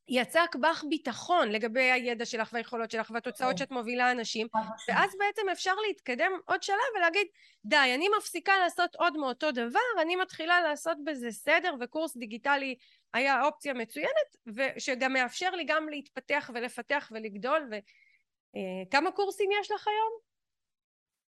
[0.09, 3.57] יצק בך ביטחון לגבי הידע שלך והיכולות שלך והתוצאות כן.
[3.57, 4.47] שאת מובילה אנשים
[4.87, 7.27] ואז בעצם אפשר להתקדם עוד שלב ולהגיד
[7.65, 12.75] די אני מפסיקה לעשות עוד מאותו דבר אני מתחילה לעשות בזה סדר וקורס דיגיטלי
[13.13, 20.19] היה אופציה מצוינת ושגם מאפשר לי גם להתפתח ולפתח ולגדול וכמה קורסים יש לך היום?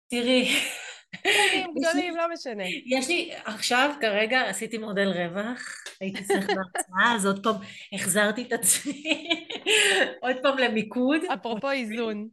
[0.10, 0.50] תראי
[1.16, 2.64] קטנים, גדולים, לא משנה.
[2.86, 7.56] יש לי, עכשיו, כרגע, עשיתי מודל רווח, הייתי צריכה בהרצאה, אז עוד פעם
[7.94, 9.30] החזרתי את עצמי,
[10.22, 11.22] עוד פעם למיקוד.
[11.34, 12.28] אפרופו איזון.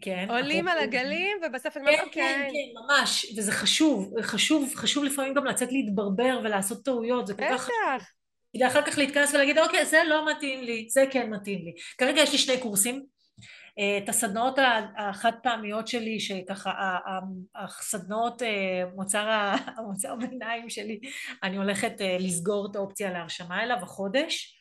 [0.00, 0.26] כן.
[0.30, 5.34] עולים על הגלים ובסוף אני אומרת, כן, כן, כן, ממש, וזה חשוב, חשוב, חשוב לפעמים
[5.34, 8.10] גם לצאת להתברבר ולעשות טעויות, זה כל כך בטח.
[8.52, 11.72] כדי אחר כך להתכנס ולהגיד, אוקיי, זה לא מתאים לי, זה כן מתאים לי.
[11.98, 13.06] כרגע יש לי שני קורסים,
[13.78, 14.58] אה, את הסדנאות
[14.96, 16.98] החד פעמיות שלי שככה
[17.54, 19.28] הסדנאות אה, מוצר,
[19.78, 21.00] המוצר ביניים שלי
[21.42, 24.58] אני הולכת אה, לסגור את האופציה להרשמה אליו החודש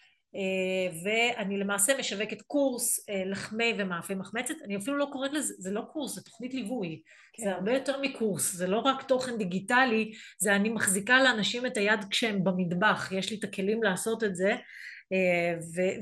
[1.03, 4.53] ואני למעשה משווקת קורס לחמי ומאפי מחמצת.
[4.63, 7.01] אני אפילו לא קוראת לזה זה לא קורס זה תוכנית ליווי.
[7.33, 7.43] כן.
[7.43, 11.99] זה הרבה יותר מקורס זה לא רק תוכן דיגיטלי זה אני מחזיקה לאנשים את היד
[12.09, 14.55] כשהם במטבח יש לי את הכלים לעשות את זה.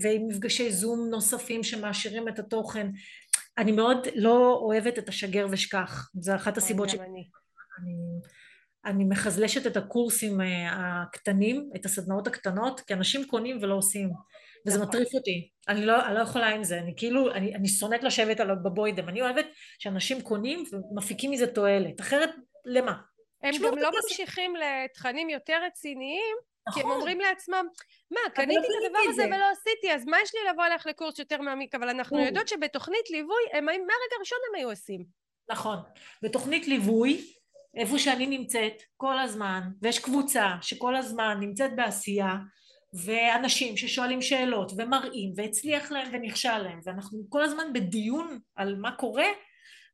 [0.01, 2.87] ועם מפגשי זום נוספים שמעשירים את התוכן.
[3.57, 7.03] אני מאוד לא אוהבת את השגר ושכח, זו אחת הסיבות שאני...
[7.03, 7.95] אני,
[8.89, 14.09] אני מחזלשת את הקורסים אה, הקטנים, את הסדנאות הקטנות, כי אנשים קונים ולא עושים,
[14.67, 14.89] וזה נכון.
[14.89, 15.49] מטריף אותי.
[15.67, 19.09] אני לא, אני לא יכולה עם זה, אני כאילו, אני, אני שונאת לשבת על בבוידם,
[19.09, 19.45] אני אוהבת
[19.79, 22.29] שאנשים קונים ומפיקים מזה תועלת, אחרת
[22.65, 22.93] למה?
[23.43, 26.35] הם גם לא ממשיכים לתכנים יותר רציניים,
[26.67, 26.81] נכון.
[26.81, 27.65] כי הם אומרים לעצמם,
[28.11, 31.41] מה, קניתי את הדבר הזה ולא עשיתי, אז מה יש לי לבוא אליך לקורס יותר
[31.41, 31.75] מעמיק?
[31.75, 35.05] אבל אנחנו יודעות שבתוכנית ליווי, הם, מהרגע הראשון הם היו עושים.
[35.49, 35.77] נכון.
[36.23, 37.25] בתוכנית ליווי,
[37.75, 42.35] איפה שאני נמצאת כל הזמן, ויש קבוצה שכל הזמן נמצאת בעשייה,
[42.93, 49.27] ואנשים ששואלים שאלות ומראים והצליח להם ונכשל להם ואנחנו כל הזמן בדיון על מה קורה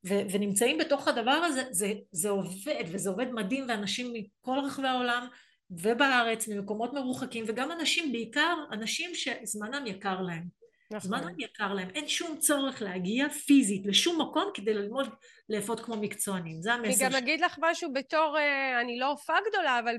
[0.07, 5.27] ו- ונמצאים בתוך הדבר הזה זה, זה עובד וזה עובד מדהים ואנשים מכל רחבי העולם
[5.69, 10.43] ובארץ ממקומות מרוחקים וגם אנשים בעיקר אנשים שזמנם יקר להם
[10.91, 11.09] נכון.
[11.09, 15.09] זמנם יקר להם אין שום צורך להגיע פיזית לשום מקום כדי ללמוד
[15.49, 19.37] לאפות כמו מקצוענים זה המסר אני גם אגיד לך משהו בתור אה, אני לא הופעה
[19.49, 19.95] גדולה אבל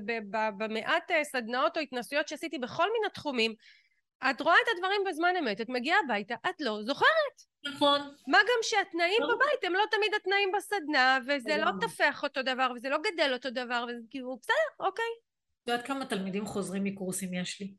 [0.57, 3.53] במעט אה, סדנאות או התנסויות שעשיתי בכל מיני תחומים
[4.29, 7.37] את רואה את הדברים בזמן אמת, את מגיעה הביתה, את לא זוכרת.
[7.65, 8.01] נכון.
[8.27, 9.27] מה גם שהתנאים לא.
[9.27, 13.49] בבית הם לא תמיד התנאים בסדנה, וזה לא תפח אותו דבר, וזה לא גדל אותו
[13.49, 15.05] דבר, וזה כאילו, בסדר, אוקיי.
[15.63, 17.73] את יודעת כמה תלמידים חוזרים מקורסים יש לי?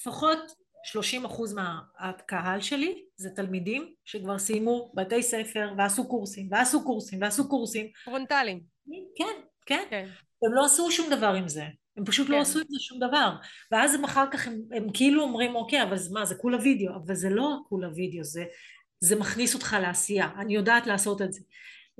[0.00, 0.52] לפחות
[0.86, 7.48] 30 אחוז מהקהל שלי זה תלמידים שכבר סיימו בתי ספר ועשו קורסים, ועשו קורסים, ועשו
[7.48, 7.86] קורסים.
[8.04, 8.60] פרונטליים.
[9.16, 9.24] כן,
[9.66, 9.84] כן.
[9.90, 10.08] כן.
[10.42, 11.64] הם לא עשו שום דבר עם זה.
[11.96, 12.36] הם פשוט לא כן.
[12.36, 13.30] לא עשו עם זה שום דבר.
[13.72, 16.94] ואז הם אחר כך, הם, הם כאילו אומרים, אוקיי, אבל מה, זה כולה וידאו.
[16.94, 18.44] אבל זה לא כולה וידאו, זה,
[19.00, 20.28] זה מכניס אותך לעשייה.
[20.38, 21.40] אני יודעת לעשות את זה.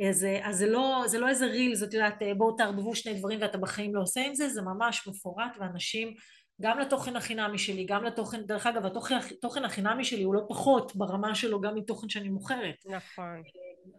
[0.09, 3.59] אז, אז זה, לא, זה לא איזה ריל, זאת יודעת, בואו תערבבו שני דברים ואתה
[3.59, 6.15] בחיים לא עושה עם זה, זה ממש מפורט, ואנשים,
[6.61, 11.35] גם לתוכן החינמי שלי, גם לתוכן, דרך אגב, התוכן החינמי שלי הוא לא פחות ברמה
[11.35, 12.87] שלו גם מתוכן שאני מוכרת.
[12.87, 13.43] נכון.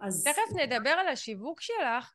[0.01, 0.23] אז...
[0.23, 2.13] תכף נדבר על השיווק שלך,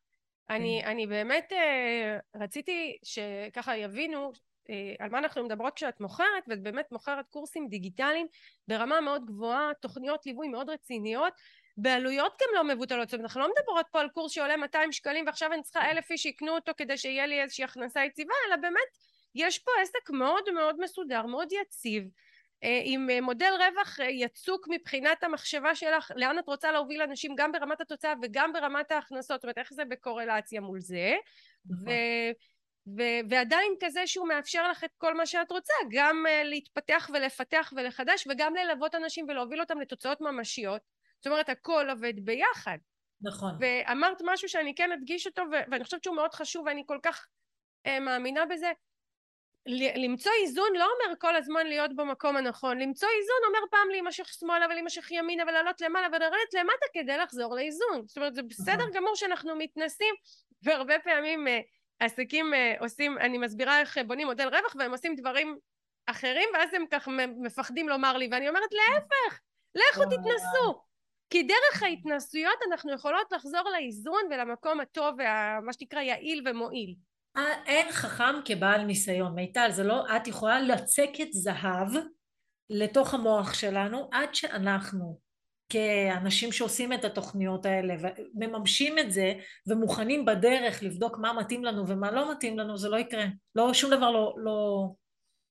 [0.50, 0.88] אני, כן.
[0.88, 4.32] אני באמת אה, רציתי שככה יבינו
[4.70, 8.26] אה, על מה אנחנו מדברות כשאת מוכרת ואת באמת מוכרת קורסים דיגיטליים
[8.68, 11.32] ברמה מאוד גבוהה, תוכניות ליווי מאוד רציניות
[11.76, 15.26] בעלויות גם לא מבוטלות, זאת אומרת אנחנו לא מדברות פה על קורס שעולה 200 שקלים
[15.26, 18.88] ועכשיו אני צריכה אלף איש שיקנו אותו כדי שיהיה לי איזושהי הכנסה יציבה אלא באמת
[19.34, 22.04] יש פה עסק מאוד מאוד מסודר, מאוד יציב
[22.64, 27.34] אה, עם אה, מודל רווח אה, יצוק מבחינת המחשבה שלך לאן את רוצה להוביל אנשים
[27.36, 31.14] גם ברמת התוצאה וגם ברמת ההכנסות זאת אומרת איך זה בקורלציה מול זה.
[31.66, 31.88] נכון.
[31.88, 31.90] ו...
[32.96, 38.26] ו- ועדיין כזה שהוא מאפשר לך את כל מה שאת רוצה גם להתפתח ולפתח ולחדש
[38.30, 40.80] וגם ללוות אנשים ולהוביל אותם לתוצאות ממשיות.
[41.20, 42.78] זאת אומרת הכל עובד ביחד.
[43.22, 43.50] נכון.
[43.60, 47.26] ואמרת משהו שאני כן אדגיש אותו ו- ואני חושבת שהוא מאוד חשוב ואני כל כך
[47.86, 48.72] מאמינה בזה
[49.66, 54.66] למצוא איזון לא אומר כל הזמן להיות במקום הנכון, למצוא איזון אומר פעם להימשך שמאלה
[54.66, 58.02] ולהימשך ימינה ולעלות למעלה ולרדת למטה כדי לחזור לאיזון.
[58.06, 58.90] זאת אומרת זה בסדר נכון.
[58.90, 60.14] גמור שאנחנו מתנסים
[60.62, 61.50] והרבה פעמים uh,
[61.98, 65.58] עסקים uh, עושים, אני מסבירה איך בונים מודל רווח והם עושים דברים
[66.06, 69.40] אחרים ואז הם כך מפחדים לומר לי ואני אומרת להפך,
[69.74, 70.82] לכו תתנסו.
[71.30, 76.94] כי דרך ההתנסויות אנחנו יכולות לחזור לאיזון ולמקום הטוב ומה שנקרא יעיל ומועיל.
[77.66, 79.34] אין חכם כבעל ניסיון.
[79.34, 81.88] מיטל, זה לא, את יכולה לצקת זהב
[82.70, 85.18] לתוך המוח שלנו עד שאנחנו
[85.68, 87.94] כאנשים שעושים את התוכניות האלה
[88.34, 89.34] ומממשים את זה
[89.66, 93.24] ומוכנים בדרך לבדוק מה מתאים לנו ומה לא מתאים לנו, זה לא יקרה.
[93.54, 94.88] לא, שום דבר לא, לא,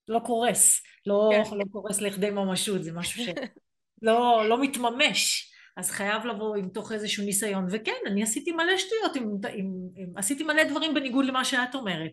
[0.07, 0.81] לא קורס.
[1.05, 1.57] לא, כן.
[1.57, 5.50] לא קורס לכדי ממשות, זה משהו שלא לא מתממש.
[5.77, 10.17] אז חייב לבוא עם תוך איזשהו ניסיון, וכן, אני עשיתי מלא שטויות, עם, עם, עם,
[10.17, 12.11] עשיתי מלא דברים בניגוד למה שאת אומרת,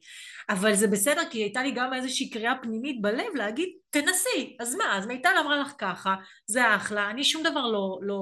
[0.51, 4.99] אבל זה בסדר, כי הייתה לי גם איזושהי קריאה פנימית בלב להגיד, תנסי, אז מה,
[4.99, 6.15] אז מיטל אמרה לך ככה,
[6.47, 8.19] זה אחלה, אני שום דבר לא, לא,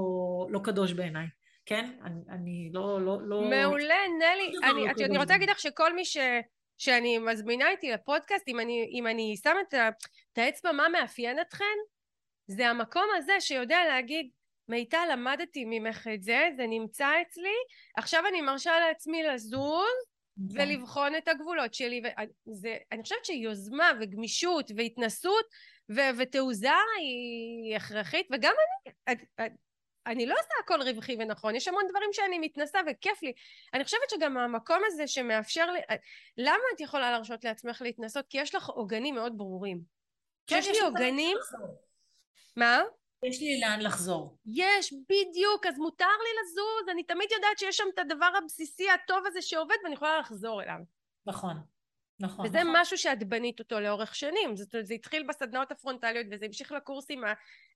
[0.51, 1.27] לא קדוש בעיניי.
[1.67, 1.91] כן?
[2.05, 3.41] אני, אני לא, לא, לא...
[3.41, 4.53] מעולה, נלי.
[4.63, 6.17] אני, לא אני רוצה להגיד לך שכל מי ש,
[6.79, 9.75] שאני מזמינה איתי לפודקאסט, אם אני, אם אני שמה את,
[10.33, 11.77] את האצבע מה מאפיין אתכן,
[12.47, 14.31] זה המקום הזה שיודע להגיד,
[14.69, 17.57] מיטל למדתי ממך את זה, זה נמצא אצלי,
[17.97, 19.85] עכשיו אני מרשה לעצמי לזוז
[20.37, 20.61] נכון.
[20.61, 22.03] ולבחון את הגבולות שלי,
[22.49, 25.45] וזה, אני חושבת שיוזמה וגמישות והתנסות
[25.91, 28.55] ו- ותעוזה היא הכרחית, וגם
[29.09, 29.17] אני,
[30.07, 33.33] אני לא עושה הכל רווחי ונכון, יש המון דברים שאני מתנסה וכיף לי.
[33.75, 35.81] אני חושבת שגם המקום הזה שמאפשר לי,
[36.37, 38.27] למה את יכולה להרשות לעצמך להתנסות?
[38.29, 39.81] כי יש לך עוגנים מאוד ברורים.
[40.47, 41.37] כן, יש לי עוגנים...
[42.57, 42.83] מה?
[43.23, 44.39] יש לי לאן לחזור.
[44.47, 49.27] יש, בדיוק, אז מותר לי לזוז, אני תמיד יודעת שיש שם את הדבר הבסיסי הטוב
[49.27, 50.79] הזה שעובד ואני יכולה לחזור אליו.
[51.27, 51.57] נכון,
[52.21, 52.47] נכון.
[52.47, 52.75] וזה נכון.
[52.77, 57.25] משהו שאת בנית אותו לאורך שנים, זאת אומרת זה התחיל בסדנאות הפרונטליות וזה המשיך לקורסים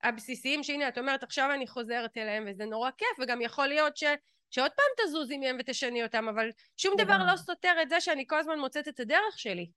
[0.03, 4.03] הבסיסיים שהנה את אומרת עכשיו אני חוזרת אליהם וזה נורא כיף וגם יכול להיות ש...
[4.49, 8.39] שעוד פעם תזוזי מהם ותשני אותם אבל שום דבר לא סותר את זה שאני כל
[8.39, 9.71] הזמן מוצאת את הדרך שלי.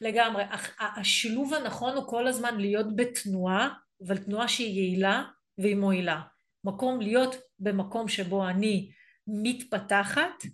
[0.00, 0.44] לגמרי,
[0.78, 3.68] השילוב הנכון הוא כל הזמן להיות בתנועה
[4.06, 5.24] אבל תנועה שהיא יעילה
[5.58, 6.20] והיא מועילה.
[6.64, 8.90] מקום להיות במקום שבו אני
[9.26, 10.44] מתפתחת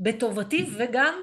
[0.00, 1.22] בטובתי וגם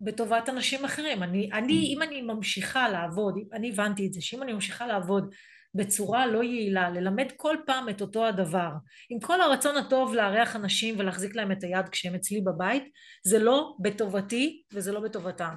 [0.00, 1.22] בטובת אנשים אחרים.
[1.22, 5.34] אני, אני, אם אני ממשיכה לעבוד, אני הבנתי את זה, שאם אני ממשיכה לעבוד
[5.74, 8.70] בצורה לא יעילה, ללמד כל פעם את אותו הדבר,
[9.10, 12.84] עם כל הרצון הטוב לארח אנשים ולהחזיק להם את היד כשהם אצלי בבית,
[13.24, 15.54] זה לא בטובתי וזה לא בטובתם.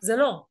[0.00, 0.44] זה לא.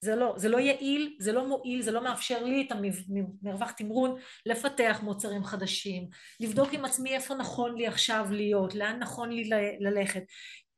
[0.00, 4.18] זה לא, זה לא יעיל, זה לא מועיל, זה לא מאפשר לי את המרווח תמרון
[4.46, 6.08] לפתח מוצרים חדשים,
[6.40, 10.22] לבדוק עם עצמי איפה נכון לי עכשיו להיות, לאן נכון לי ללכת.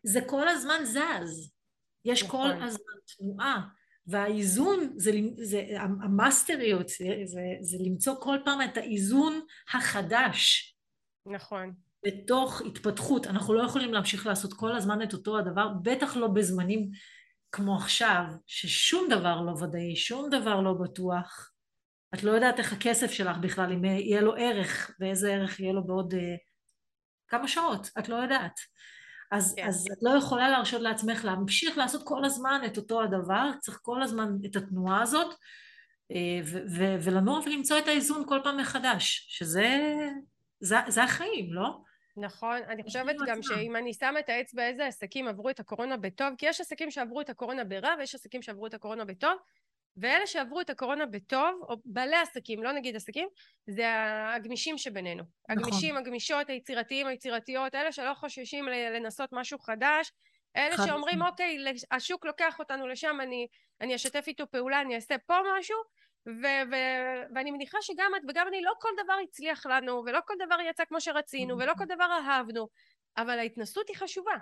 [0.03, 1.53] זה כל הזמן זז,
[2.05, 2.63] יש כל נכון.
[2.63, 3.61] הזמן תנועה,
[4.07, 9.41] והאיזון, זה, זה, המאסטריות, זה, זה, זה למצוא כל פעם את האיזון
[9.75, 10.75] החדש.
[11.27, 11.73] נכון.
[12.07, 16.91] בתוך התפתחות, אנחנו לא יכולים להמשיך לעשות כל הזמן את אותו הדבר, בטח לא בזמנים
[17.53, 21.51] כמו עכשיו, ששום דבר לא ודאי, שום דבר לא בטוח.
[22.15, 25.87] את לא יודעת איך הכסף שלך בכלל, אם יהיה לו ערך, ואיזה ערך יהיה לו
[25.87, 26.17] בעוד uh,
[27.29, 28.61] כמה שעות, את לא יודעת.
[29.33, 29.57] אז, yeah.
[29.57, 29.69] כן.
[29.69, 34.03] אז את לא יכולה להרשות לעצמך להמשיך לעשות כל הזמן את אותו הדבר, צריך כל
[34.03, 35.35] הזמן את התנועה הזאת,
[36.13, 36.41] אה,
[37.03, 39.95] ולנוע ולמצוא את האיזון כל פעם מחדש, שזה
[40.61, 41.79] זה, זה החיים, לא?
[42.17, 46.29] נכון, אני חושבת גם שאם אני שמה את האצבע איזה עסקים עברו את הקורונה בטוב,
[46.39, 49.33] כי יש עסקים שעברו את הקורונה ברע ויש עסקים שעברו את הקורונה בטוב,
[49.97, 53.29] ואלה שעברו את הקורונה בטוב, או בעלי עסקים, לא נגיד עסקים,
[53.67, 53.85] זה
[54.35, 55.23] הגמישים שבינינו.
[55.23, 55.59] נכון.
[55.59, 60.13] הגמישים, הגמישות, היצירתיים, היצירתיות, אלה שלא חוששים לנסות משהו חדש,
[60.57, 61.31] אלה שאומרים, נכון.
[61.31, 61.59] אוקיי,
[61.91, 63.47] השוק לוקח אותנו לשם, אני,
[63.81, 65.77] אני אשתף איתו פעולה, אני אעשה פה משהו,
[66.27, 70.35] ו- ו- ואני מניחה שגם את וגם אני, לא כל דבר הצליח לנו, ולא כל
[70.47, 72.69] דבר יצא כמו שרצינו, ולא כל דבר אהבנו,
[73.17, 74.37] אבל ההתנסות היא חשובה.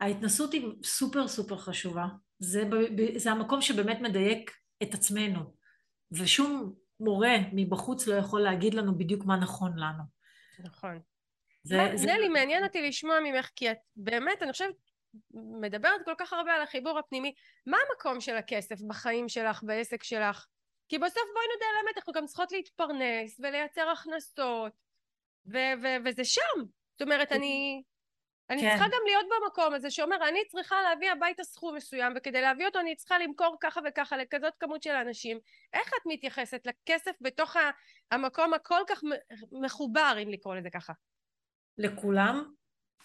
[0.00, 2.06] ההתנסות היא סופר סופר חשובה.
[2.38, 2.62] זה,
[3.16, 4.50] זה המקום שבאמת מדייק
[4.82, 5.40] את עצמנו,
[6.12, 10.02] ושום מורה מבחוץ לא יכול להגיד לנו בדיוק מה נכון לנו.
[10.58, 11.00] נכון.
[11.62, 12.06] זה, מה, זה...
[12.06, 14.74] נלי, מעניין אותי לשמוע ממך, כי את באמת, אני חושבת,
[15.60, 17.34] מדברת כל כך הרבה על החיבור הפנימי.
[17.66, 20.46] מה המקום של הכסף בחיים שלך, בעסק שלך?
[20.88, 24.72] כי בסוף בואי נודה על האמת, אנחנו גם צריכות להתפרנס ולייצר הכנסות,
[25.46, 26.64] ו- ו- וזה שם.
[26.92, 27.82] זאת אומרת, אני...
[28.50, 28.70] אני כן.
[28.70, 32.80] צריכה גם להיות במקום הזה שאומר אני צריכה להביא הביתה סכום מסוים וכדי להביא אותו
[32.80, 35.38] אני צריכה למכור ככה וככה לכזאת כמות של אנשים
[35.72, 37.56] איך את מתייחסת לכסף בתוך
[38.10, 39.00] המקום הכל כך
[39.52, 40.92] מחובר אם לקרוא לזה ככה?
[41.78, 42.52] לכולם,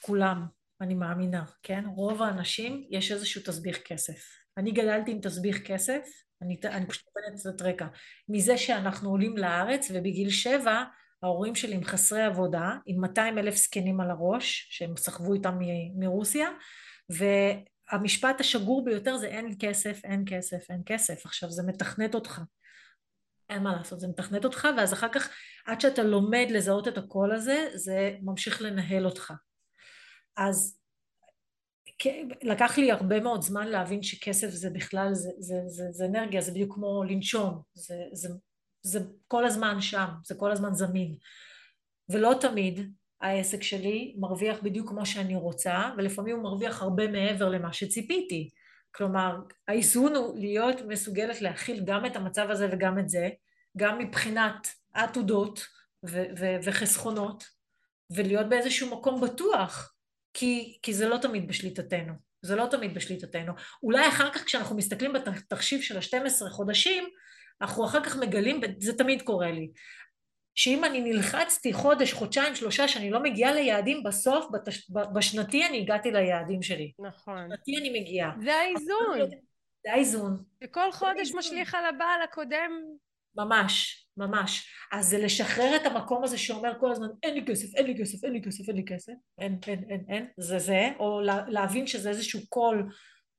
[0.02, 0.46] כולם
[0.82, 1.84] אני מאמינה, כן?
[1.86, 4.43] רוב האנשים יש איזשהו תסביך כסף.
[4.58, 6.02] אני גדלתי עם תסביך כסף,
[6.42, 7.88] אני, אני פשוט נותנת קצת רקע,
[8.30, 10.84] מזה שאנחנו עולים לארץ ובגיל שבע
[11.24, 16.00] ההורים שלי הם חסרי עבודה, עם 200 אלף זקנים על הראש, שהם סחבו איתם מ-
[16.00, 16.50] מרוסיה,
[17.10, 21.26] והמשפט השגור ביותר זה אין כסף, אין כסף, אין כסף.
[21.26, 22.42] עכשיו זה מתכנת אותך.
[23.50, 25.30] אין מה לעשות, זה מתכנת אותך, ואז אחר כך,
[25.66, 29.34] עד שאתה לומד לזהות את הקול הזה, זה ממשיך לנהל אותך.
[30.38, 30.83] אז
[32.44, 36.52] לקח לי הרבה מאוד זמן להבין שכסף זה בכלל, זה, זה, זה, זה אנרגיה, זה
[36.52, 38.30] בדיוק כמו לנשום, זה, זה
[38.84, 41.16] זה כל הזמן שם, זה כל הזמן זמין.
[42.10, 47.74] ולא תמיד העסק שלי מרוויח בדיוק כמו שאני רוצה, ולפעמים הוא מרוויח הרבה מעבר למה
[47.74, 48.50] שציפיתי.
[48.96, 53.30] כלומר, האיזון הוא להיות מסוגלת להכיל גם את המצב הזה וגם את זה,
[53.78, 55.68] גם מבחינת עתודות
[56.64, 57.44] וחסכונות,
[58.10, 59.93] ולהיות באיזשהו מקום בטוח,
[60.34, 62.14] כי, כי זה לא תמיד בשליטתנו.
[62.42, 63.54] זה לא תמיד בשליטתנו.
[63.84, 67.04] אולי אחר כך כשאנחנו מסתכלים בתחשיב של ה-12 חודשים,
[67.62, 69.72] אנחנו אחר כך מגלים, זה תמיד קורה לי,
[70.56, 74.92] שאם אני נלחצתי חודש, חודשיים, שלושה, שאני לא מגיעה ליעדים, בסוף, בתש...
[75.16, 76.92] בשנתי אני הגעתי ליעדים שלי.
[77.00, 77.50] נכון.
[77.50, 78.32] בשנתי אני מגיעה.
[78.44, 79.30] זה האיזון.
[79.86, 80.44] זה האיזון.
[80.64, 82.72] וכל חודש משליך על הבעל הקודם.
[83.36, 84.68] ממש, ממש.
[84.92, 88.24] אז זה לשחרר את המקום הזה שאומר כל הזמן, אין לי כסף, אין לי כסף,
[88.24, 89.14] אין לי כסף, אין לי כסף.
[89.40, 90.28] אין, אין, אין, אין.
[90.38, 90.90] זה זה.
[91.00, 92.90] או להבין שזה איזשהו קול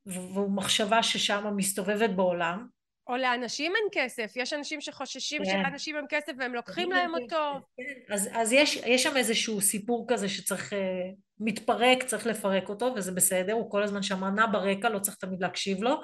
[0.07, 2.67] ומחשבה ששם מסתובבת בעולם.
[3.07, 5.51] או לאנשים אין כסף, יש אנשים שחוששים כן.
[5.51, 7.61] שלאנשים אין כסף והם לוקחים להם אותו.
[7.77, 8.15] כן.
[8.15, 10.77] אז, אז יש, יש שם איזשהו סיפור כזה שצריך, uh,
[11.41, 15.83] מתפרק, צריך לפרק אותו, וזה בסדר, הוא כל הזמן ענה ברקע, לא צריך תמיד להקשיב
[15.83, 16.01] לו,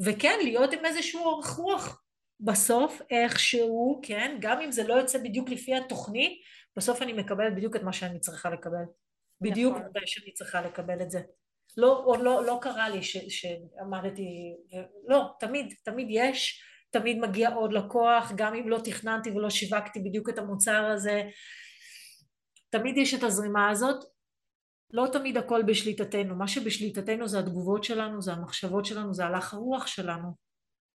[0.00, 2.02] וכן, להיות עם איזשהו אורך רוח
[2.42, 6.42] בסוף, איכשהו, כן, גם אם זה לא יוצא בדיוק לפי התוכנית,
[6.76, 8.84] בסוף אני מקבלת בדיוק את מה שאני צריכה לקבל.
[9.40, 9.90] בדיוק נכון.
[10.06, 11.20] שאני צריכה לקבל את זה.
[11.76, 14.54] לא, או לא, לא קרה לי ש, שעמדתי,
[15.08, 20.28] לא, תמיד, תמיד יש, תמיד מגיע עוד לקוח, גם אם לא תכננתי ולא שיווקתי בדיוק
[20.28, 21.22] את המוצר הזה,
[22.70, 24.04] תמיד יש את הזרימה הזאת,
[24.90, 29.86] לא תמיד הכל בשליטתנו, מה שבשליטתנו זה התגובות שלנו, זה המחשבות שלנו, זה הלך הרוח
[29.86, 30.51] שלנו.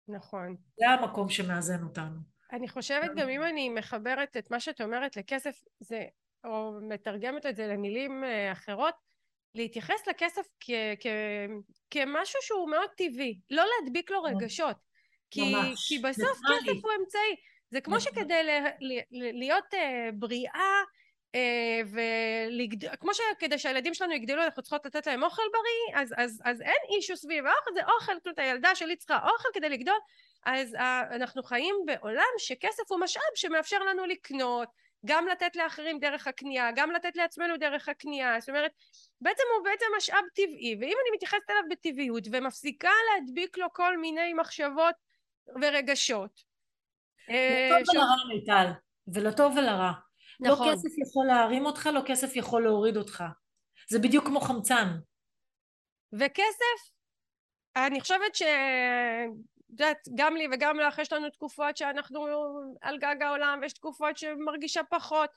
[0.07, 0.55] נכון.
[0.79, 2.15] זה המקום שמאזן אותנו.
[2.51, 6.03] אני חושבת גם אם אני מחברת את מה שאת אומרת לכסף, זה,
[6.45, 8.93] או מתרגמת את זה למילים אה, אחרות,
[9.55, 11.07] להתייחס לכסף כ- כ-
[11.91, 14.77] כמשהו שהוא מאוד טבעי, לא להדביק לו רגשות.
[15.31, 15.87] כי, ממש.
[15.87, 16.37] כי בסוף.
[16.37, 17.35] כסף הוא אמצעי.
[17.71, 18.11] זה כמו נכון.
[18.13, 20.81] שכדי ל- ל- ל- להיות אה, בריאה
[21.35, 22.95] אה, ולגד...
[22.95, 26.95] כמו שכדי שהילדים שלנו יגדלו אנחנו צריכות לתת להם אוכל בריא אז, אז, אז אין
[26.95, 29.97] אישו סביב האוכל זה אוכל, זאת אומרת הילדה שלי צריכה אוכל כדי לגדול
[30.45, 34.69] אז אה, אנחנו חיים בעולם שכסף הוא משאב שמאפשר לנו לקנות
[35.05, 38.71] גם לתת לאחרים דרך הקנייה, גם לתת לעצמנו דרך הקנייה, זאת אומרת
[39.21, 44.33] בעצם הוא בעצם משאב טבעי ואם אני מתייחסת אליו בטבעיות ומפסיקה להדביק לו כל מיני
[44.33, 44.95] מחשבות
[45.61, 46.43] ורגשות
[47.29, 48.71] אה, לטוב שהוא- ולרע מיטל,
[49.13, 49.91] ולטוב ולרע.
[50.39, 50.67] נכון.
[50.67, 53.23] לא כסף יכול להרים אותך, לא כסף יכול להוריד אותך.
[53.89, 54.87] זה בדיוק כמו חמצן.
[56.13, 56.91] וכסף,
[57.75, 58.41] אני חושבת ש...
[58.41, 62.25] את יודעת, גם לי וגם לך יש לנו תקופות שאנחנו
[62.81, 65.29] על גג העולם ויש תקופות שמרגישה פחות.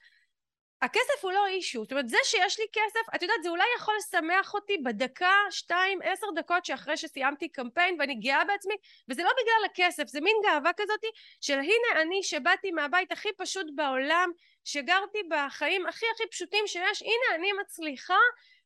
[0.82, 3.94] הכסף הוא לא אישו, זאת אומרת זה שיש לי כסף, את יודעת זה אולי יכול
[3.99, 8.74] לשמח אותי בדקה, שתיים, עשר דקות שאחרי שסיימתי קמפיין ואני גאה בעצמי
[9.09, 11.01] וזה לא בגלל הכסף, זה מין גאווה כזאת
[11.40, 14.30] של הנה אני שבאתי מהבית הכי פשוט בעולם,
[14.69, 18.19] שגרתי בחיים הכי הכי פשוטים שיש, הנה אני מצליחה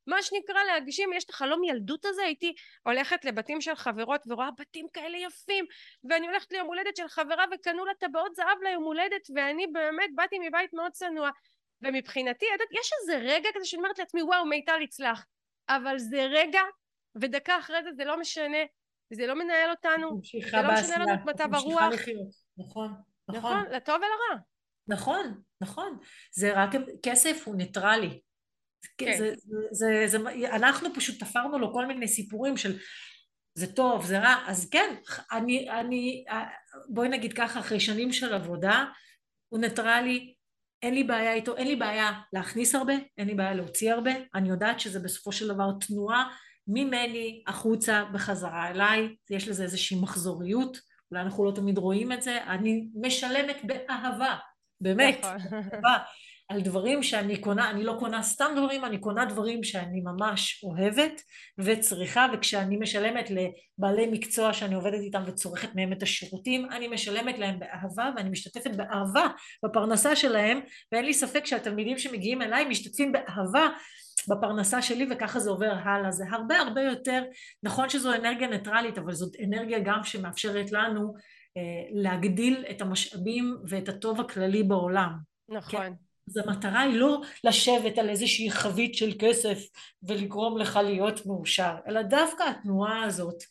[0.06, 4.86] מה שנקרא להגשים, יש את החלום ילדות הזה, הייתי הולכת לבתים של חברות ורואה בתים
[4.92, 5.64] כאלה יפים
[6.04, 10.38] ואני הולכת ליום הולדת של חברה וקנו לה טבעות זהב ליום הולדת ואני באמת באתי
[10.38, 11.30] מבית מאוד צנוע.
[11.82, 15.26] ומבחינתי, יודעת, יש איזה רגע כזה שאני אומרת לעצמי וואו מיטל הצלחת
[15.68, 16.60] אבל זה רגע
[17.14, 18.64] ודקה אחרי זה זה לא משנה
[19.10, 21.92] זה לא מנהל אותנו זה לא משנה לנו את מצב הרוח.
[22.58, 22.94] נכון, נכון,
[23.28, 24.42] נכון, לטוב ולרע
[24.88, 25.98] נכון, נכון.
[26.34, 26.70] זה רק,
[27.02, 28.20] כסף הוא ניטרלי.
[28.98, 29.14] כן.
[29.18, 30.18] זה, זה, זה, זה,
[30.56, 32.78] אנחנו פשוט תפרנו לו כל מיני סיפורים של
[33.54, 34.94] זה טוב, זה רע, אז כן,
[35.32, 36.24] אני, אני,
[36.88, 38.84] בואי נגיד ככה, אחרי שנים של עבודה,
[39.48, 40.34] הוא ניטרלי,
[40.82, 44.48] אין לי בעיה איתו, אין לי בעיה להכניס הרבה, אין לי בעיה להוציא הרבה, אני
[44.48, 50.78] יודעת שזה בסופו של דבר תנועה ממני החוצה בחזרה אליי, יש לזה איזושהי מחזוריות,
[51.10, 54.36] אולי אנחנו לא תמיד רואים את זה, אני משלמת באהבה,
[54.82, 55.80] באמת, נכון.
[56.52, 61.22] על דברים שאני קונה, אני לא קונה סתם דברים, אני קונה דברים שאני ממש אוהבת
[61.58, 67.58] וצריכה, וכשאני משלמת לבעלי מקצוע שאני עובדת איתם וצורכת מהם את השירותים, אני משלמת להם
[67.58, 69.26] באהבה ואני משתתפת באהבה
[69.64, 70.60] בפרנסה שלהם,
[70.92, 73.68] ואין לי ספק שהתלמידים שמגיעים אליי משתתפים באהבה
[74.28, 76.10] בפרנסה שלי וככה זה עובר הלאה.
[76.10, 77.22] זה הרבה הרבה יותר,
[77.62, 81.14] נכון שזו אנרגיה ניטרלית, אבל זאת אנרגיה גם שמאפשרת לנו
[81.92, 85.12] להגדיל את המשאבים ואת הטוב הכללי בעולם.
[85.48, 85.96] נכון.
[86.28, 89.58] אז המטרה היא לא לשבת על איזושהי חבית של כסף
[90.02, 93.42] ולגרום לך להיות מאושר, אלא דווקא התנועה הזאת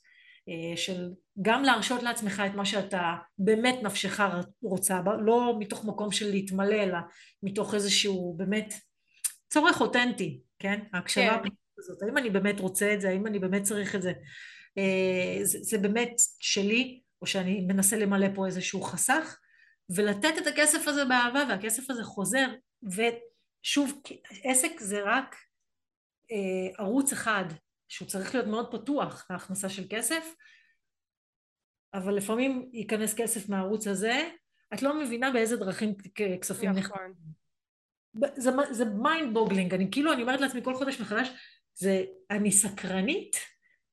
[0.49, 1.09] אה, של
[1.41, 4.19] גם להרשות לעצמך את מה שאתה באמת נפשך
[4.63, 6.97] רוצה, לא מתוך מקום של להתמלא, אלא
[7.43, 8.73] מתוך איזשהו באמת
[9.49, 10.79] צורך אותנטי, כן?
[10.93, 11.49] ההקשבה כן.
[11.79, 14.13] הזאת, האם אני באמת רוצה את זה, האם אני באמת צריך את זה,
[14.77, 19.39] אה, זה, זה באמת שלי, או שאני מנסה למלא פה איזשהו חסך,
[19.95, 22.47] ולתת את הכסף הזה באהבה והכסף הזה חוזר
[22.83, 24.01] ושוב
[24.43, 25.35] עסק זה רק
[26.31, 27.45] אה, ערוץ אחד
[27.87, 30.33] שהוא צריך להיות מאוד פתוח להכנסה של כסף
[31.93, 34.29] אבל לפעמים ייכנס כסף מהערוץ הזה
[34.73, 35.93] את לא מבינה באיזה דרכים
[36.41, 36.79] כספים נכון.
[36.79, 37.41] נכנסים
[38.37, 41.29] זה, זה mind boggling אני כאילו אני אומרת לעצמי כל חודש מחדש
[41.75, 43.37] זה אני סקרנית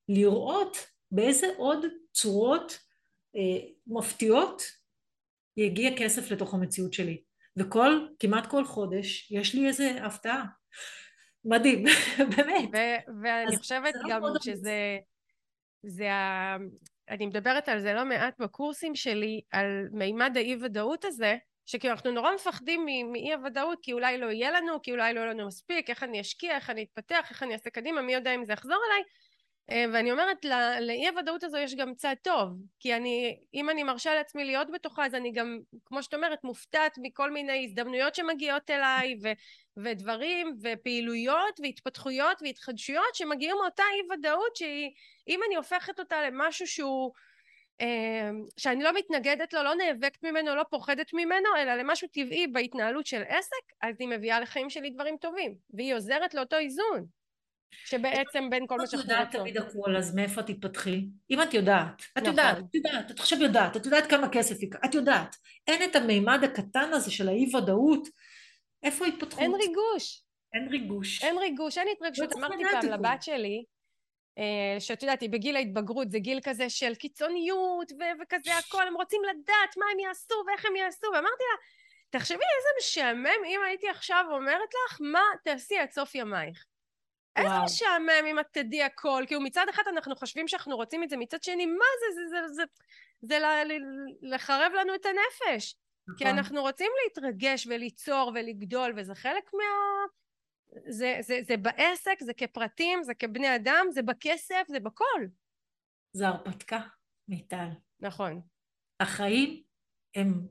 [0.09, 0.77] לראות
[1.11, 2.88] באיזה עוד צורות
[3.87, 4.61] מפתיעות
[5.57, 7.21] יגיע כסף לתוך המציאות שלי.
[7.57, 10.45] וכל, כמעט כל חודש, יש לי איזה הפתעה.
[11.45, 11.83] מדהים,
[12.35, 12.69] באמת.
[12.73, 14.97] ו- ואני חושבת לא גם מאוד שזה,
[15.83, 16.57] זה ה...
[17.09, 22.11] אני מדברת על זה לא מעט בקורסים שלי, על מימד האי ודאות הזה, שכאילו אנחנו
[22.11, 25.47] נורא מפחדים מ- מאי הוודאות, כי אולי לא יהיה לנו, כי אולי לא יהיה לנו
[25.47, 28.53] מספיק, איך אני אשקיע, איך אני אתפתח, איך אני אעשה קדימה, מי יודע אם זה
[28.53, 29.03] יחזור אליי.
[29.71, 32.49] אה, ואני אומרת, ל- לאי הוודאות הזו יש גם צד טוב,
[32.79, 36.97] כי אני, אם אני מרשה לעצמי להיות בתוכה, אז אני גם, כמו שאת אומרת, מופתעת
[37.01, 39.31] מכל מיני הזדמנויות שמגיעות אליי, ו-
[39.83, 44.91] ודברים, ופעילויות, והתפתחויות, והתחדשויות, שמגיעים מאותה אי ודאות, שהיא,
[45.27, 47.11] אם אני הופכת אותה למשהו שהוא,
[47.81, 53.05] אה, שאני לא מתנגדת לו, לא נאבקת ממנו, לא פוחדת ממנו, אלא למשהו טבעי בהתנהלות
[53.05, 57.18] של עסק, אז היא מביאה לחיים שלי דברים טובים, והיא עוזרת לאותו איזון.
[57.85, 59.41] שבעצם בין כל מה את שאנחנו יודעת רוצות.
[59.41, 61.05] תמיד הכל, אז מאיפה תתפתחי?
[61.31, 62.29] אם את יודעת, את נכון.
[62.29, 65.35] יודעת, את יודעת, את עכשיו יודעת, את יודעת כמה כסף יקרה, את יודעת.
[65.67, 68.07] אין את המימד הקטן הזה של האי ודאות,
[68.83, 69.39] איפה ההתפתחות?
[69.39, 71.23] אין ריגוש, אין ריגוש.
[71.23, 72.31] אין ריגוש, אין התרגשות.
[72.31, 72.91] לא אמרתי פעם.
[72.91, 73.63] לבת שלי,
[74.37, 78.95] אה, שאת יודעת, היא בגיל ההתבגרות, זה גיל כזה של קיצוניות ו- וכזה הכל, הם
[78.95, 81.57] רוצים לדעת מה הם יעשו ואיך הם יעשו, ואמרתי לה,
[82.09, 86.65] תחשבי איזה משעמם אם הייתי עכשיו אומרת לך מה תעשי עד סוף ימייך.
[87.39, 91.17] איזה משעמם אם את תדעי הכל, כאילו מצד אחד אנחנו חושבים שאנחנו רוצים את זה,
[91.17, 92.63] מצד שני, מה זה, זה, זה, זה, זה,
[93.21, 93.63] זה
[94.21, 95.75] לחרב לנו את הנפש.
[96.07, 96.17] נכון.
[96.17, 99.63] כי אנחנו רוצים להתרגש וליצור ולגדול, וזה חלק מה...
[100.87, 105.25] זה, זה, זה בעסק, זה כפרטים, זה כבני אדם, זה בכסף, זה בכל.
[106.13, 106.79] זה הרפתקה,
[107.27, 107.67] מיטל.
[107.99, 108.41] נכון.
[108.99, 109.63] החיים
[110.15, 110.47] הם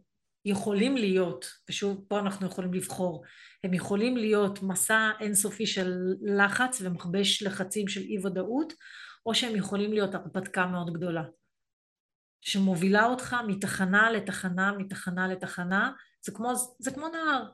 [0.48, 3.24] יכולים להיות, ושוב פה אנחנו יכולים לבחור,
[3.64, 5.92] הם יכולים להיות מסע אינסופי של
[6.36, 8.72] לחץ ומכבש לחצים של אי ודאות,
[9.26, 11.22] או שהם יכולים להיות הרפתקה מאוד גדולה,
[12.40, 15.90] שמובילה אותך מתחנה לתחנה, מתחנה לתחנה,
[16.20, 17.44] זה כמו, זה כמו נהר,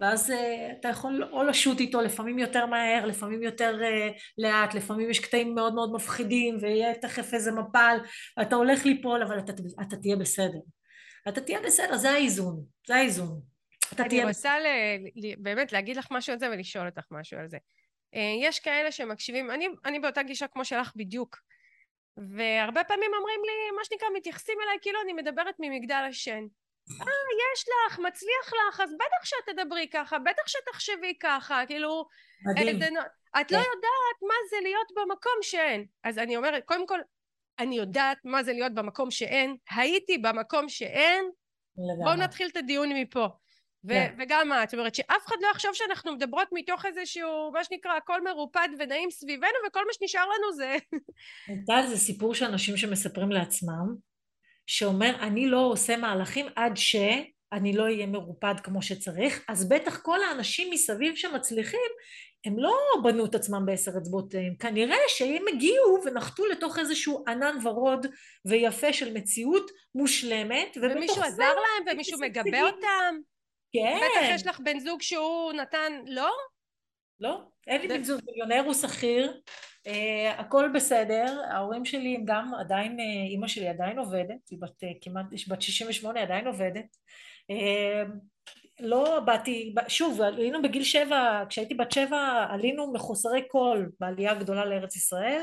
[0.00, 0.34] ואז uh,
[0.80, 5.54] אתה יכול או לשוט איתו לפעמים יותר מהר, לפעמים יותר uh, לאט, לפעמים יש קטעים
[5.54, 7.96] מאוד מאוד מפחידים ויהיה תכף איזה מפל
[8.38, 10.58] ואתה הולך ליפול אבל אתה, אתה תהיה בסדר.
[11.28, 13.40] אתה תהיה בסדר, זה האיזון, זה האיזון.
[13.98, 14.66] אני רוצה ל...
[15.38, 17.58] באמת להגיד לך משהו על זה ולשאול אותך משהו על זה.
[18.14, 21.36] אה, יש כאלה שמקשיבים, אני, אני באותה גישה כמו שלך בדיוק,
[22.16, 26.44] והרבה פעמים אומרים לי, מה שנקרא, מתייחסים אליי כאילו אני מדברת ממגדל השן.
[27.00, 27.06] אה,
[27.54, 32.06] יש לך, מצליח לך, אז בטח שאת תדברי ככה, בטח שתחשבי ככה, כאילו...
[32.46, 32.76] מדהים.
[32.76, 32.82] את,
[33.40, 33.64] את לא כן.
[33.74, 35.86] יודעת מה זה להיות במקום שאין.
[36.04, 37.00] אז אני אומרת, קודם כל,
[37.58, 41.24] אני יודעת מה זה להיות במקום שאין, הייתי במקום שאין,
[42.04, 43.28] בואו נתחיל את הדיון מפה.
[43.84, 44.14] ו- כן.
[44.18, 48.24] וגם את, זאת אומרת שאף אחד לא יחשוב שאנחנו מדברות מתוך איזשהו, מה שנקרא, הכל
[48.24, 50.76] מרופד ונעים סביבנו וכל מה שנשאר לנו זה...
[51.66, 53.94] טל, זה סיפור של אנשים שמספרים לעצמם,
[54.66, 56.76] שאומר, אני לא עושה מהלכים עד
[57.54, 61.90] שאני לא אהיה מרופד כמו שצריך, אז בטח כל האנשים מסביב שמצליחים,
[62.46, 68.06] הם לא בנו את עצמם בעשר אצבעותיהם, כנראה שהם הגיעו ונחתו לתוך איזשהו ענן ורוד
[68.44, 73.14] ויפה של מציאות מושלמת, ומישהו עזר להם ומישהו מגבה אותם.
[73.72, 73.96] כן.
[73.96, 76.30] בטח יש לך בן זוג שהוא נתן, לא?
[77.20, 79.40] לא, אין לי בן זוג, מיליונר הוא שכיר,
[79.86, 84.84] אה, הכל בסדר, ההורים שלי הם גם עדיין, אה, אימא שלי עדיין עובדת, היא בת
[84.84, 86.96] אה, כמעט, בת 68, עדיין עובדת.
[87.50, 88.02] אה,
[88.80, 94.96] לא באתי, שוב, היינו בגיל שבע, כשהייתי בת שבע עלינו מחוסרי כול בעלייה הגדולה לארץ
[94.96, 95.42] ישראל,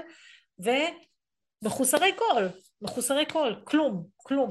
[0.59, 2.49] ומחוסרי כול,
[2.81, 4.49] מחוסרי כול, כלום, כלום.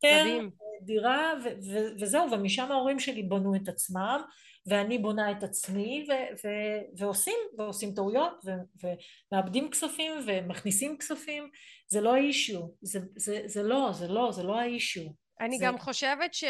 [0.00, 0.50] כן, מדהים.
[0.82, 4.22] דירה ו- ו- וזהו, ומשם ההורים שלי בנו את עצמם,
[4.66, 8.86] ואני בונה את עצמי, ו- ו- ועושים, ועושים טעויות, ו-
[9.32, 11.50] ומאבדים כספים, ומכניסים כספים,
[11.88, 15.04] זה לא ה issue, זה, זה, זה לא, זה לא, זה לא ה issue.
[15.40, 15.64] אני זה...
[15.64, 16.44] גם חושבת ש...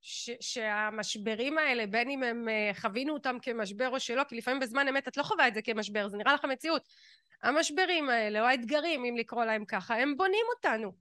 [0.00, 0.30] ש...
[0.40, 5.08] שהמשברים האלה, בין אם הם אה, חווינו אותם כמשבר או שלא, כי לפעמים בזמן אמת
[5.08, 6.82] את לא חווה את זה כמשבר, זה נראה לך מציאות.
[7.42, 10.92] המשברים האלה, או האתגרים, אם לקרוא להם ככה, הם בונים אותנו.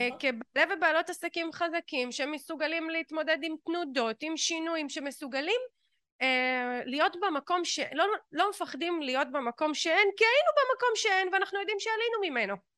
[0.00, 0.18] אה, נכון.
[0.18, 5.60] כבעלי ובעלות עסקים חזקים שמסוגלים להתמודד עם תנודות, עם שינויים, שמסוגלים
[6.22, 7.80] אה, להיות במקום ש...
[7.92, 12.75] לא, לא מפחדים להיות במקום שאין, כי היינו במקום שאין ואנחנו יודעים שעלינו ממנו.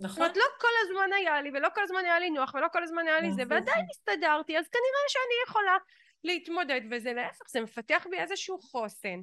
[0.00, 0.10] נכון.
[0.10, 2.82] זאת אומרת, לא כל הזמן היה לי, ולא כל הזמן היה לי נוח, ולא כל
[2.82, 3.42] הזמן היה לי זה.
[3.48, 5.76] ועדיין הסתדרתי, אז כנראה שאני יכולה
[6.24, 9.20] להתמודד, וזה להפך, זה מפתח בי איזשהו חוסן,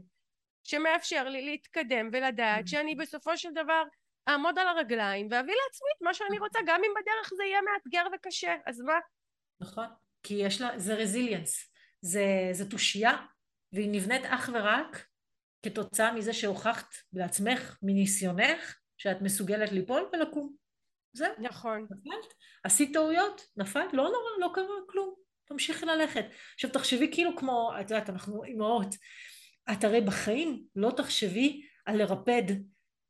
[0.64, 2.68] שמאפשר לי להתקדם ולדעת נכון.
[2.68, 3.84] שאני בסופו של דבר
[4.30, 8.06] אעמוד על הרגליים ואביא לעצמי את מה שאני רוצה, גם אם בדרך זה יהיה מאתגר
[8.16, 9.00] וקשה, אז מה?
[9.60, 9.86] נכון,
[10.24, 11.72] כי יש לה, זה רזיליאנס,
[12.02, 13.26] זה, זה תושייה,
[13.74, 15.06] והיא נבנית אך ורק
[15.66, 20.65] כתוצאה מזה שהוכחת לעצמך, מניסיונך, שאת מסוגלת ליפול ולקום.
[21.16, 21.34] זהו.
[21.40, 21.88] נכון.
[21.92, 25.14] נפלת, עשית טעויות, נפלת, לא נורא, לא קרה כלום,
[25.46, 26.26] תמשיכי ללכת.
[26.54, 28.96] עכשיו תחשבי כאילו כמו, את יודעת, אנחנו אימהות,
[29.72, 32.44] את הרי בחיים לא תחשבי על לרפד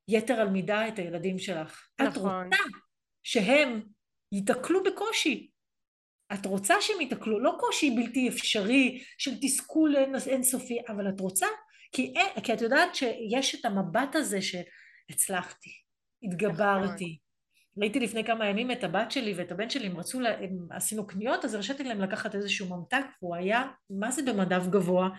[0.07, 1.87] יתר על מידה את הילדים שלך.
[2.01, 2.09] נכון.
[2.09, 2.63] את רוצה
[3.23, 3.81] שהם
[4.31, 5.51] ייתקלו בקושי.
[6.33, 9.95] את רוצה שהם ייתקלו, לא קושי בלתי אפשרי של תסכול
[10.27, 11.47] אינסופי, אבל את רוצה,
[11.91, 15.69] כי, כי את יודעת שיש את המבט הזה שהצלחתי,
[16.23, 17.19] התגברתי.
[17.77, 21.45] ראיתי לפני כמה ימים את הבת שלי ואת הבן שלי, הם רצו, הם עשינו קניות,
[21.45, 25.09] אז הרשיתי להם לקחת איזשהו ממתק, והוא היה, מה זה במדף גבוה?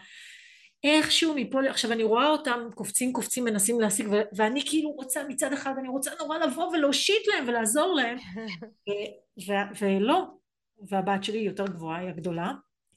[0.84, 5.52] איכשהו מפה, עכשיו אני רואה אותם קופצים קופצים מנסים להשיג ו- ואני כאילו רוצה מצד
[5.52, 8.18] אחד אני רוצה נורא לבוא ולהושיט להם ולעזור להם
[8.88, 9.11] ו-
[9.46, 10.24] ו- ולא
[10.88, 12.52] והבת שלי יותר גבוהה היא הגדולה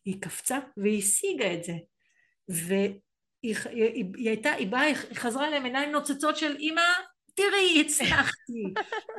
[0.05, 1.73] היא קפצה והיא השיגה את זה
[2.49, 2.93] והיא
[3.43, 6.81] היא, היא, היא הייתה היא באה היא חזרה אליהם עיניים נוצצות של אמא
[7.39, 8.63] תראי הצלחתי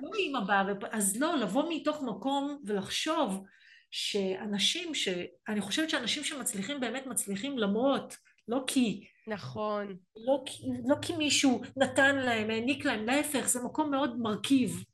[0.02, 3.44] לא אמא באה אז לא לבוא מתוך מקום ולחשוב
[3.90, 8.16] שאנשים שאני חושבת שאנשים שמצליחים באמת מצליחים למרות
[8.48, 9.06] לא כי...
[9.26, 9.96] נכון.
[10.16, 10.44] לא,
[10.88, 14.84] לא כי מישהו נתן להם, העניק להם, להפך, זה מקום מאוד מרכיב.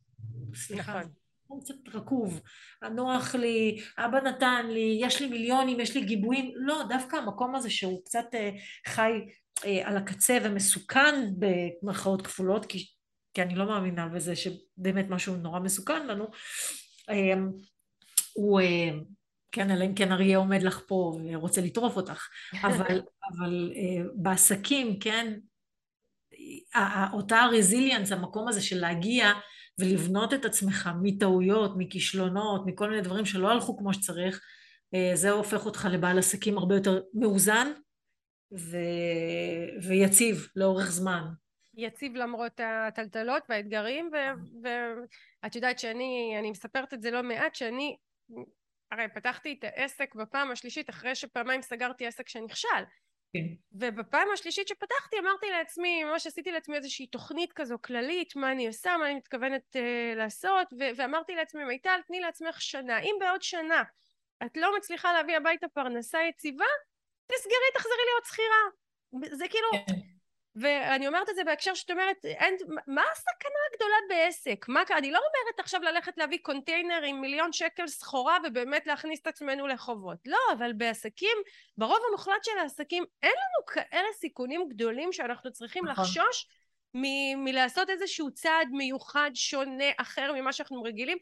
[0.55, 0.99] סליחה.
[0.99, 1.13] נכון.
[1.45, 2.41] מקום קצת רקוב.
[2.91, 6.53] נוח לי, אבא נתן לי, יש לי מיליונים, יש לי גיבויים.
[6.55, 8.51] לא, דווקא המקום הזה שהוא קצת אה,
[8.87, 9.13] חי,
[9.65, 12.87] אה, על הקצה ומסוכן במרכאות כפולות, כי,
[13.37, 16.31] כי אני לא מאמינה בזה שבאמת משהו נורא מסוכן לנו,
[17.09, 17.35] אה,
[18.33, 18.91] הוא, אה,
[19.53, 22.29] כן, אלא אם כן אריה עומד לך פה ורוצה לטרוף אותך,
[22.63, 23.01] אבל,
[23.33, 23.73] אבל
[24.15, 25.39] בעסקים, כן,
[27.13, 29.33] אותה רזיליאנס, המקום הזה של להגיע
[29.79, 34.41] ולבנות את עצמך מטעויות, מכישלונות, מכל מיני דברים שלא הלכו כמו שצריך,
[35.15, 37.73] זה הופך אותך לבעל עסקים הרבה יותר מאוזן
[38.59, 38.77] ו...
[39.89, 41.23] ויציב לאורך זמן.
[41.77, 44.11] יציב למרות הטלטלות והאתגרים,
[44.63, 47.97] ואת יודעת שאני, אני מספרת את זה לא מעט, שאני,
[48.91, 52.85] הרי פתחתי את העסק בפעם השלישית אחרי שפעמיים סגרתי עסק שנכשל.
[53.33, 53.47] כן.
[53.73, 58.97] ובפעם השלישית שפתחתי אמרתי לעצמי, ממש עשיתי לעצמי איזושהי תוכנית כזו כללית, מה אני עושה,
[58.97, 62.99] מה אני מתכוונת uh, לעשות, ו- ואמרתי לעצמי, מיטל, תני לעצמך שנה.
[62.99, 63.83] אם בעוד שנה
[64.47, 66.65] את לא מצליחה להביא הביתה פרנסה יציבה,
[67.27, 69.37] תסגרי, תחזרי להיות שכירה.
[69.37, 69.69] זה כאילו...
[69.73, 70.16] כן.
[70.61, 74.65] ואני אומרת את זה בהקשר שאת אומרת, אין, מה הסכנה הגדולה בעסק?
[74.69, 79.27] מה, אני לא אומרת עכשיו ללכת להביא קונטיינר עם מיליון שקל סחורה ובאמת להכניס את
[79.27, 80.19] עצמנו לחובות.
[80.27, 81.37] לא, אבל בעסקים,
[81.79, 86.05] ברוב המוחלט של העסקים, אין לנו כאלה סיכונים גדולים שאנחנו צריכים נכון.
[86.05, 86.47] לחשוש
[86.95, 91.19] מ- מלעשות איזשהו צעד מיוחד, שונה, אחר ממה שאנחנו רגילים.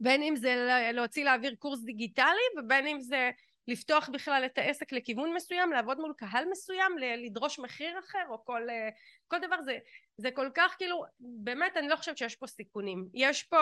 [0.00, 3.30] בין אם זה להוציא להעביר קורס דיגיטלי ובין אם זה
[3.68, 6.92] לפתוח בכלל את העסק לכיוון מסוים, לעבוד מול קהל מסוים,
[7.26, 8.88] לדרוש מחיר אחר או כל, אה,
[9.28, 9.78] כל דבר זה,
[10.16, 13.08] זה כל כך כאילו, באמת אני לא חושבת שיש פה סיכונים.
[13.14, 13.60] יש פה,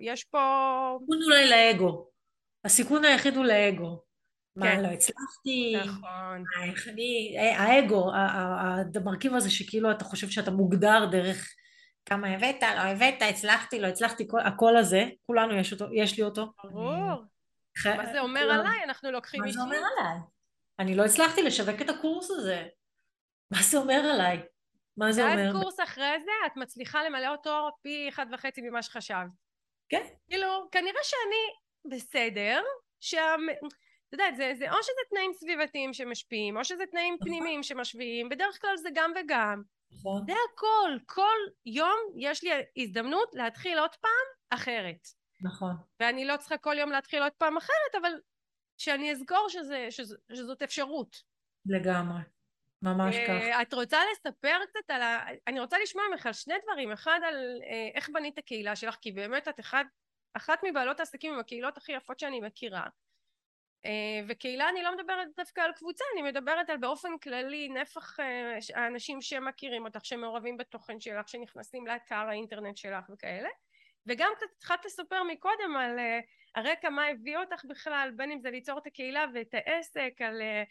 [0.00, 0.38] יש פה...
[1.00, 2.08] סיכון אולי לאגו.
[2.64, 4.02] הסיכון היחיד הוא לאגו.
[4.56, 4.82] מה, כן.
[4.82, 5.76] לא הצלחתי?
[5.86, 6.44] נכון.
[6.64, 7.36] איך אני...
[7.38, 8.10] אה, האגו,
[8.94, 11.54] המרכיב הזה שכאילו אתה חושב שאתה מוגדר דרך
[12.06, 16.52] כמה הבאת, לא הבאת, הצלחתי, לא הצלחתי, הקול הזה, כולנו יש אותו, יש לי אותו.
[16.64, 17.24] ברור.
[17.86, 18.84] מה זה אומר עליי?
[18.84, 19.60] אנחנו לוקחים אישית.
[19.60, 20.18] מה זה אומר עליי?
[20.78, 22.66] אני לא הצלחתי לשווק את הקורס הזה.
[23.50, 24.42] מה זה אומר עליי?
[24.96, 25.36] מה זה אומר?
[25.36, 29.30] ואז קורס אחרי זה, את מצליחה למלא אותו פי אחד וחצי ממה שחשבת.
[29.88, 30.06] כן.
[30.30, 32.62] כאילו, כנראה שאני בסדר,
[33.00, 33.34] שה...
[34.08, 37.28] אתה יודע, זה, זה או שזה תנאים סביבתיים שמשפיעים, או שזה תנאים נכון.
[37.28, 39.62] פנימיים שמשפיעים, בדרך כלל זה גם וגם.
[39.92, 40.22] נכון.
[40.26, 40.98] זה הכל.
[41.06, 45.08] כל יום יש לי הזדמנות להתחיל עוד פעם אחרת.
[45.40, 45.76] נכון.
[46.00, 48.12] ואני לא צריכה כל יום להתחיל עוד פעם אחרת, אבל
[48.78, 51.22] שאני אזכור שזה, שזה, שזאת אפשרות.
[51.66, 52.20] לגמרי.
[52.82, 53.60] ממש uh, כך.
[53.62, 55.24] את רוצה לספר קצת על ה...
[55.46, 56.92] אני רוצה לשמוע ממך על שני דברים.
[56.92, 57.64] אחד, על uh,
[57.94, 59.84] איך בנית הקהילה שלך, כי באמת את אחד,
[60.34, 62.86] אחת מבעלות העסקים עם הקהילות הכי יפות שאני מכירה.
[63.86, 63.88] Uh,
[64.28, 68.16] וקהילה אני לא מדברת דווקא על קבוצה, אני מדברת על באופן כללי נפח
[68.74, 73.48] האנשים שמכירים אותך, שמעורבים בתוכן שלך, שנכנסים לאתר האינטרנט שלך וכאלה.
[74.06, 78.50] וגם קצת התחלת לספר מקודם על uh, הרקע מה הביא אותך בכלל בין אם זה
[78.50, 80.68] ליצור את הקהילה ואת העסק על uh,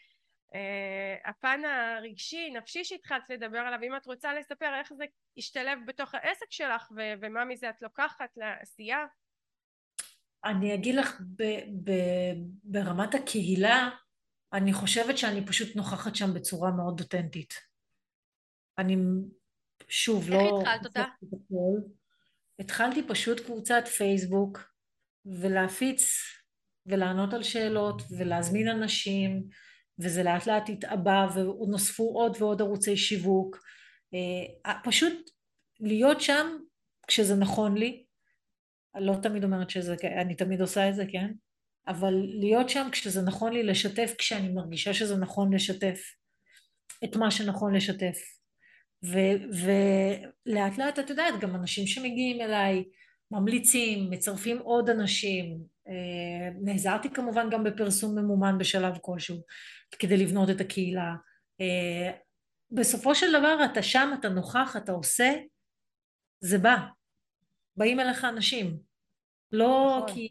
[0.54, 5.04] uh, הפן הרגשי נפשי שהתחלת לדבר עליו אם את רוצה לספר איך זה
[5.36, 9.06] השתלב בתוך העסק שלך ו- ומה מזה את לוקחת לעשייה.
[10.44, 13.90] אני אגיד לך ב- ב- ברמת הקהילה
[14.52, 17.54] אני חושבת שאני פשוט נוכחת שם בצורה מאוד אותנטית.
[18.78, 18.96] אני
[19.88, 20.40] שוב איך לא...
[20.40, 21.04] איך התחלת אותה?
[22.58, 24.58] התחלתי פשוט קבוצת פייסבוק
[25.26, 26.10] ולהפיץ
[26.86, 29.44] ולענות על שאלות ולהזמין אנשים
[29.98, 33.56] וזה לאט לאט התעבה ונוספו עוד ועוד ערוצי שיווק
[34.14, 35.30] אה, פשוט
[35.80, 36.46] להיות שם
[37.06, 38.04] כשזה נכון לי
[38.94, 41.32] לא תמיד אומרת שזה, אני תמיד עושה את זה, כן?
[41.88, 46.00] אבל להיות שם כשזה נכון לי לשתף כשאני מרגישה שזה נכון לשתף
[47.04, 48.37] את מה שנכון לשתף
[49.02, 52.84] ולאט לאט את יודעת גם אנשים שמגיעים אליי
[53.30, 59.42] ממליצים, מצרפים עוד אנשים, אה, נעזרתי כמובן גם בפרסום ממומן בשלב כלשהו
[59.98, 61.14] כדי לבנות את הקהילה.
[61.60, 62.12] אה,
[62.70, 65.32] בסופו של דבר אתה שם, אתה נוכח, אתה עושה,
[66.40, 66.76] זה בא.
[67.76, 68.78] באים אליך אנשים.
[69.52, 70.14] לא נכון.
[70.14, 70.28] כי...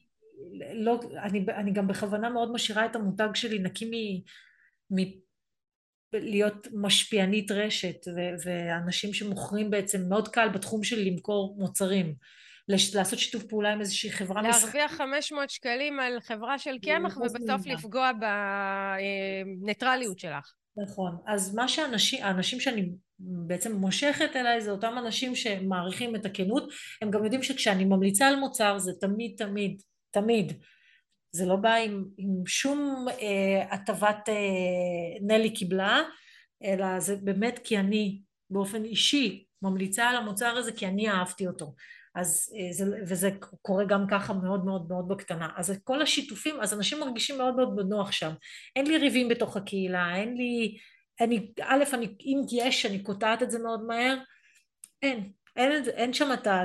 [0.74, 3.91] לא, אני, אני גם בכוונה מאוד משאירה את המותג שלי נקי מ,
[4.99, 5.05] מ,
[6.22, 8.07] להיות משפיענית רשת
[8.43, 12.13] ואנשים שמוכרים בעצם מאוד קל בתחום של למכור מוצרים
[12.70, 14.74] לעשות שיתוף פעולה עם איזושהי חברה מסחרית.
[14.76, 18.11] להרוויח 500 שקלים על חברה של קמח ובסוף לפגוע
[19.61, 20.53] בניטרליות שלך.
[20.78, 21.18] נכון.
[21.28, 22.89] אז מה שאנשים, האנשים שאני
[23.20, 26.70] בעצם מושכת אליי זה אותם אנשים שמעריכים את הכנות,
[27.01, 30.53] הם גם יודעים שכשאני ממליצה על מוצר זה תמיד תמיד תמיד
[31.32, 34.34] זה לא בא עם, עם שום אה, הטבת אה,
[35.21, 36.01] נלי קיבלה,
[36.63, 41.73] אלא זה באמת כי אני באופן אישי ממליצה על המוצר הזה כי אני אהבתי אותו.
[42.15, 43.30] אז אה, זה, וזה
[43.61, 45.49] קורה גם ככה מאוד מאוד מאוד בקטנה.
[45.55, 48.32] אז כל השיתופים, אז אנשים מרגישים מאוד מאוד בנוח שם.
[48.75, 50.78] אין לי ריבים בתוך הקהילה, אין לי
[51.21, 54.17] אני, א', אני, אם יש, אני קוטעת את זה מאוד מהר,
[55.01, 56.63] אין, אין, אין שם את ה...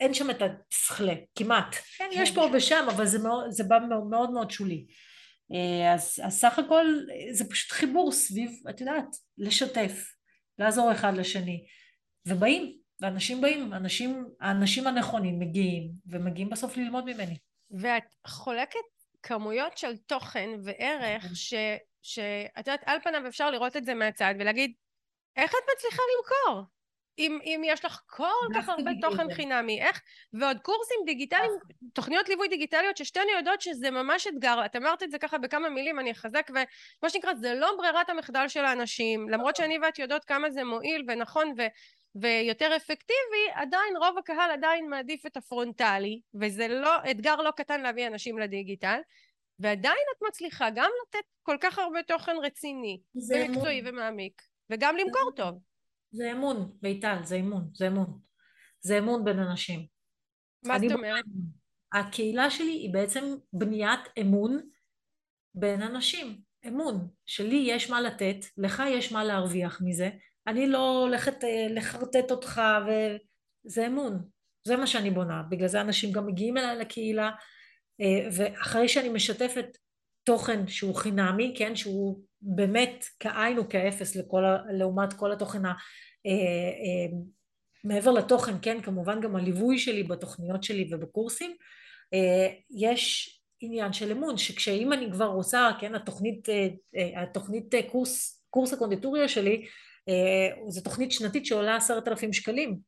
[0.00, 1.76] אין שם את התסכלה, כמעט.
[1.96, 4.86] כן, יש פה ושם, אבל זה, מאוד, זה בא מאוד מאוד, מאוד שולי.
[5.52, 6.86] אה, אז, אז סך הכל
[7.30, 9.06] זה פשוט חיבור סביב, את יודעת,
[9.38, 10.12] לשתף,
[10.58, 11.66] לעזור אחד לשני.
[12.26, 17.36] ובאים, ואנשים באים, אנשים, האנשים הנכונים מגיעים, ומגיעים בסוף ללמוד ממני.
[17.70, 18.78] ואת חולקת
[19.22, 21.34] כמויות של תוכן וערך נכון.
[21.34, 21.54] ש...
[22.02, 24.72] שאת יודעת, על פניו אפשר לראות את זה מהצד ולהגיד,
[25.36, 26.77] איך את מצליחה למכור?
[27.18, 30.00] אם, אם יש לך כל כך הרבה תוכן חינמי, איך?
[30.32, 31.52] ועוד קורסים דיגיטליים,
[31.92, 34.64] תוכניות ליווי דיגיטליות ששתינו יודעות שזה ממש אתגר.
[34.64, 38.48] את אמרת את זה ככה בכמה מילים, אני אחזק, ומה שנקרא, זה לא ברירת המחדל
[38.48, 39.28] של האנשים.
[39.28, 41.62] למרות שאני ואת יודעות כמה זה מועיל ונכון ו...
[42.14, 48.06] ויותר אפקטיבי, עדיין רוב הקהל עדיין מעדיף את הפרונטלי, וזה לא, אתגר לא קטן להביא
[48.06, 49.00] אנשים לדיגיטל,
[49.58, 53.00] ועדיין את מצליחה גם לתת כל כך הרבה תוכן רציני,
[53.30, 55.67] ומקצועי ומעמיק, וגם למכור טוב.
[56.10, 58.18] זה אמון, מיטל, זה אמון, זה אמון.
[58.80, 59.86] זה אמון בין אנשים.
[60.64, 61.24] מה זאת אומרת?
[61.92, 64.60] הקהילה שלי היא בעצם בניית אמון
[65.54, 66.40] בין אנשים.
[66.68, 70.10] אמון, שלי יש מה לתת, לך יש מה להרוויח מזה,
[70.46, 74.28] אני לא הולכת אה, לחרטט אותך, וזה אמון.
[74.66, 75.42] זה מה שאני בונה.
[75.50, 77.30] בגלל זה אנשים גם מגיעים אליי לקהילה,
[78.00, 79.66] אה, ואחרי שאני משתפת
[80.24, 84.42] תוכן שהוא חינמי, כן, שהוא באמת כאין וכאפס לכל,
[84.78, 85.72] לעומת כל התוכן ה...
[86.26, 87.16] אה,
[87.84, 91.56] מעבר לתוכן, כן, כמובן גם הליווי שלי בתוכניות שלי ובקורסים,
[92.70, 96.48] יש עניין של אמון, שכשאם אני כבר רוצה, כן, התוכנית,
[97.16, 99.66] התוכנית קורס, קורס הקונדיטוריה שלי,
[100.08, 102.78] אה, זו תוכנית שנתית שעולה עשרת אלפים שקלים.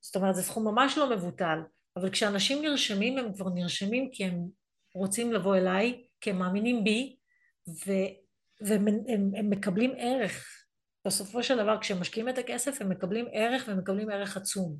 [0.00, 1.58] זאת אומרת, זה סכום ממש לא מבוטל.
[1.96, 4.48] אבל כשאנשים נרשמים, הם כבר נרשמים כי הם
[4.94, 7.16] רוצים לבוא אליי, כי הם מאמינים בי,
[8.68, 10.64] והם הם, הם מקבלים ערך.
[11.06, 14.76] בסופו של דבר, כשהם משקיעים את הכסף, הם מקבלים ערך והם מקבלים ערך עצום.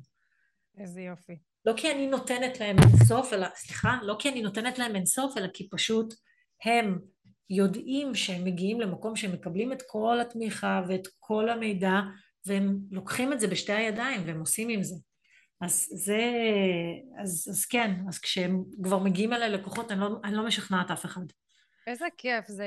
[0.77, 1.37] איזה יופי.
[1.65, 5.47] לא כי אני נותנת להם אינסוף, אלא, סליחה, לא כי אני נותנת להם אינסוף, אלא
[5.53, 6.13] כי פשוט
[6.65, 6.99] הם
[7.49, 12.01] יודעים שהם מגיעים למקום שהם מקבלים את כל התמיכה ואת כל המידע
[12.45, 14.95] והם לוקחים את זה בשתי הידיים והם עושים עם זה.
[15.61, 16.21] אז זה,
[17.21, 21.05] אז, אז כן, אז כשהם כבר מגיעים אליי לקוחות אני לא, אני לא משכנעת אף
[21.05, 21.21] אחד.
[21.87, 22.65] איזה כיף, זה...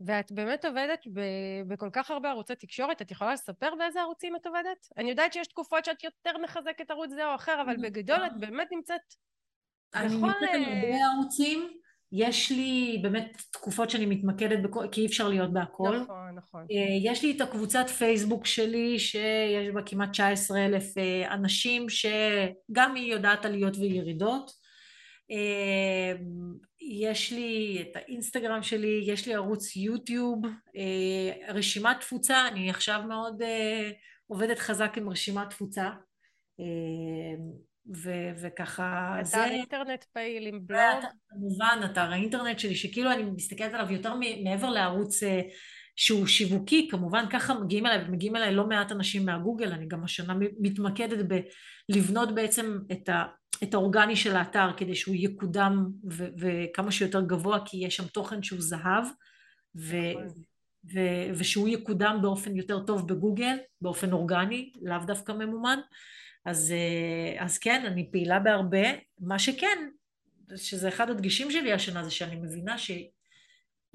[0.00, 1.20] ואת באמת עובדת ב,
[1.68, 4.88] בכל כך הרבה ערוצי תקשורת, את יכולה לספר באיזה ערוצים את עובדת?
[4.98, 8.68] אני יודעת שיש תקופות שאת יותר מחזקת ערוץ זה או אחר, אבל בגדול את באמת
[8.72, 9.00] נמצאת
[9.94, 11.70] אני נמצאת על אה, הרבה ערוצים,
[12.12, 15.98] יש לי באמת תקופות שאני מתמקדת בכל, כי אי אפשר להיות בהכל.
[15.98, 16.66] נכון, נכון.
[16.70, 22.94] אה, יש לי את הקבוצת פייסבוק שלי, שיש בה כמעט 19 אלף אה, אנשים, שגם
[22.94, 24.63] היא יודעת עליות וירידות.
[25.30, 26.12] אה,
[26.80, 30.42] יש לי את האינסטגרם שלי, יש לי ערוץ יוטיוב,
[31.48, 33.42] רשימת תפוצה, אני עכשיו מאוד
[34.26, 35.90] עובדת חזק עם רשימת תפוצה.
[37.86, 39.44] ו- וככה אתר זה...
[39.44, 41.04] אינטרנט פעיל עם בלוג?
[41.28, 44.14] כמובן, אתר האינטרנט שלי, שכאילו אני מסתכלת עליו יותר
[44.44, 45.40] מעבר לערוץ אה,
[45.96, 50.34] שהוא שיווקי, כמובן ככה מגיעים אליי, ומגיעים אליי לא מעט אנשים מהגוגל, אני גם השנה
[50.60, 51.26] מתמקדת
[51.88, 53.24] בלבנות בעצם את, ה,
[53.62, 58.42] את האורגני של האתר כדי שהוא יקודם ו- וכמה שיותר גבוה, כי יש שם תוכן
[58.42, 59.04] שהוא זהב,
[59.76, 60.42] ו- נכון.
[60.94, 65.78] ו- ושהוא יקודם באופן יותר טוב בגוגל, באופן אורגני, לאו דווקא ממומן.
[66.44, 68.88] אז, אה, אז כן, אני פעילה בהרבה.
[69.18, 69.88] מה שכן,
[70.56, 72.76] שזה אחד הדגישים שלי השנה, זה שאני מבינה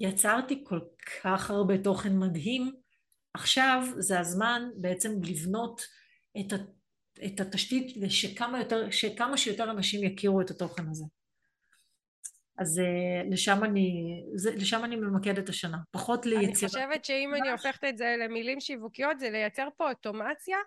[0.00, 0.80] שיצרתי כל
[1.22, 2.72] כך הרבה תוכן מדהים,
[3.34, 5.82] עכשיו זה הזמן בעצם לבנות
[6.40, 6.52] את,
[7.26, 11.04] את התשתית ושכמה יותר, שכמה שיותר אנשים יכירו את התוכן הזה.
[12.58, 13.90] אז אה, לשם אני,
[14.34, 16.48] זה, לשם אני ממקדת השנה, פחות ליצירה.
[16.48, 20.58] אני חושבת שאם אני הופכת את זה למילים שיווקיות, זה לייצר פה אוטומציה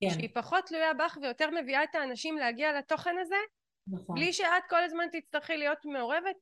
[0.00, 0.10] כן.
[0.10, 3.36] שהיא פחות תלויה בך ויותר מביאה את האנשים להגיע לתוכן הזה,
[3.86, 4.16] נכון.
[4.16, 6.36] בלי שאת כל הזמן תצטרכי להיות מעורבת.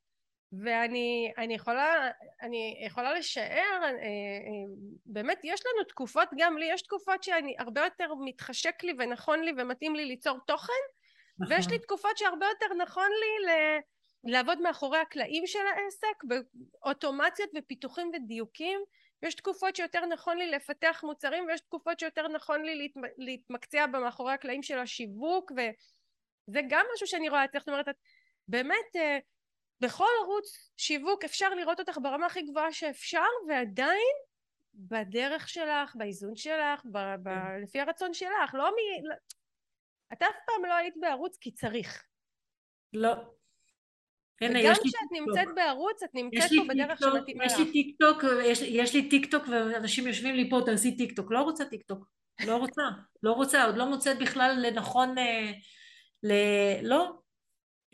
[0.63, 2.09] ואני אני יכולה,
[2.41, 4.75] אני יכולה לשער, אה, אה,
[5.05, 9.51] באמת יש לנו תקופות, גם לי יש תקופות שאני הרבה יותר מתחשק לי ונכון לי
[9.57, 10.73] ומתאים לי ליצור תוכן,
[11.39, 11.55] נכון.
[11.55, 13.79] ויש לי תקופות שהרבה יותר נכון לי ל...
[14.31, 18.79] לעבוד מאחורי הקלעים של העסק באוטומציות ופיתוחים ודיוקים
[19.23, 24.33] יש תקופות שיותר נכון לי לפתח מוצרים ויש תקופות שיותר נכון לי להת, להתמקצע במאחורי
[24.33, 27.95] הקלעים של השיווק וזה גם משהו שאני רואה אצלך, זאת אומרת את
[28.47, 29.17] באמת אה,
[29.81, 34.15] בכל ערוץ שיווק אפשר לראות אותך ברמה הכי גבוהה שאפשר ועדיין
[34.73, 37.61] בדרך שלך, באיזון שלך, ב, ב, כן.
[37.63, 39.07] לפי הרצון שלך, לא מ...
[39.07, 39.15] לא,
[40.13, 42.03] את אף פעם לא היית בערוץ כי צריך.
[42.93, 43.13] לא.
[44.41, 47.51] הנה, וגם כשאת נמצאת בערוץ, את נמצאת פה בדרך שמתאימה לך.
[47.51, 51.15] יש לי טיק טוק, יש, יש לי טיק טוק ואנשים יושבים לי פה, תעשי טיק
[51.15, 51.31] טוק.
[51.31, 52.07] לא רוצה טיק טוק.
[52.45, 52.81] לא רוצה.
[53.23, 55.51] לא רוצה, עוד לא מוצאת בכלל לנכון אה,
[56.23, 56.33] ל...
[56.83, 57.11] לא,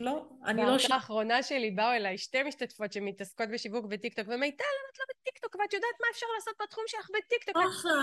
[0.02, 0.68] לא, אני לא...
[0.68, 5.56] בהרצאה האחרונה שלי באו אליי שתי משתתפות שמתעסקות בשיווק בטיקטוק, ומיטל, למה את לא בטיקטוק?
[5.56, 7.56] ואת יודעת מה אפשר לעשות בתחום שלך בטיקטוק?
[7.56, 8.02] אחלה.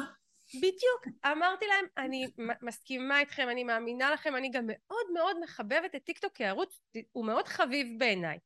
[0.55, 1.21] בדיוק.
[1.25, 2.27] אמרתי להם, אני
[2.61, 6.79] מסכימה איתכם, אני מאמינה לכם, אני גם מאוד מאוד מחבבת את טיקטוק כערוץ,
[7.11, 8.37] הוא מאוד חביב בעיניי.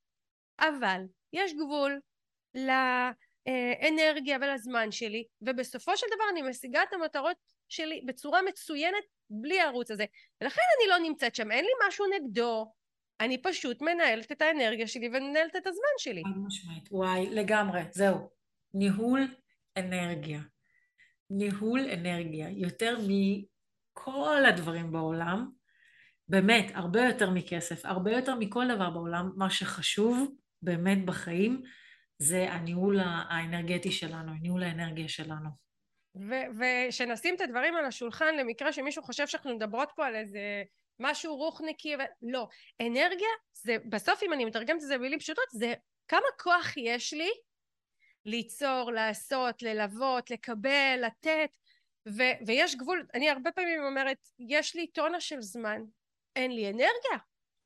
[0.59, 1.01] אבל
[1.33, 1.99] יש גבול
[2.55, 7.37] לאנרגיה ולזמן שלי, ובסופו של דבר אני משיגה את המטרות
[7.69, 10.05] שלי בצורה מצוינת בלי הערוץ הזה.
[10.41, 12.73] ולכן אני לא נמצאת שם, אין לי משהו נגדו,
[13.23, 16.23] אני פשוט מנהלת את האנרגיה שלי ומנהלת את הזמן שלי.
[16.23, 18.29] חד משמעית, וואי, לגמרי, זהו.
[18.73, 19.21] ניהול
[19.77, 20.39] אנרגיה.
[21.29, 25.49] ניהול אנרגיה, יותר מכל הדברים בעולם,
[26.27, 31.61] באמת, הרבה יותר מכסף, הרבה יותר מכל דבר בעולם, מה שחשוב באמת בחיים
[32.17, 35.49] זה הניהול האנרגטי שלנו, ניהול האנרגיה שלנו.
[36.59, 40.63] ושנשים את הדברים על השולחן למקרה שמישהו חושב שאנחנו מדברות פה על איזה
[40.99, 41.95] משהו רוחניקי.
[42.21, 42.47] לא.
[42.81, 45.73] אנרגיה זה, בסוף אם אני מתרגמת את זה במילים פשוטות, זה
[46.07, 47.31] כמה כוח יש לי
[48.25, 51.49] ליצור, לעשות, ללוות, לקבל, לתת,
[52.07, 55.81] ו- ויש גבול, אני הרבה פעמים אומרת, יש לי טונה של זמן,
[56.35, 57.17] אין לי אנרגיה,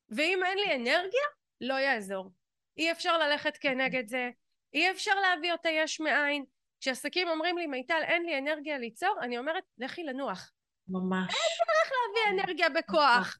[0.08, 1.26] ואם אין לי אנרגיה,
[1.60, 2.30] לא יעזור.
[2.76, 4.30] אי אפשר ללכת כנגד זה,
[4.74, 6.44] אי אפשר להביא אותה יש מאין.
[6.80, 10.52] כשעסקים אומרים לי, מיטל, אין לי אנרגיה ליצור, אני אומרת, לכי לנוח.
[10.88, 11.34] ממש.
[11.34, 13.38] אין דרך להביא אנרגיה בכוח.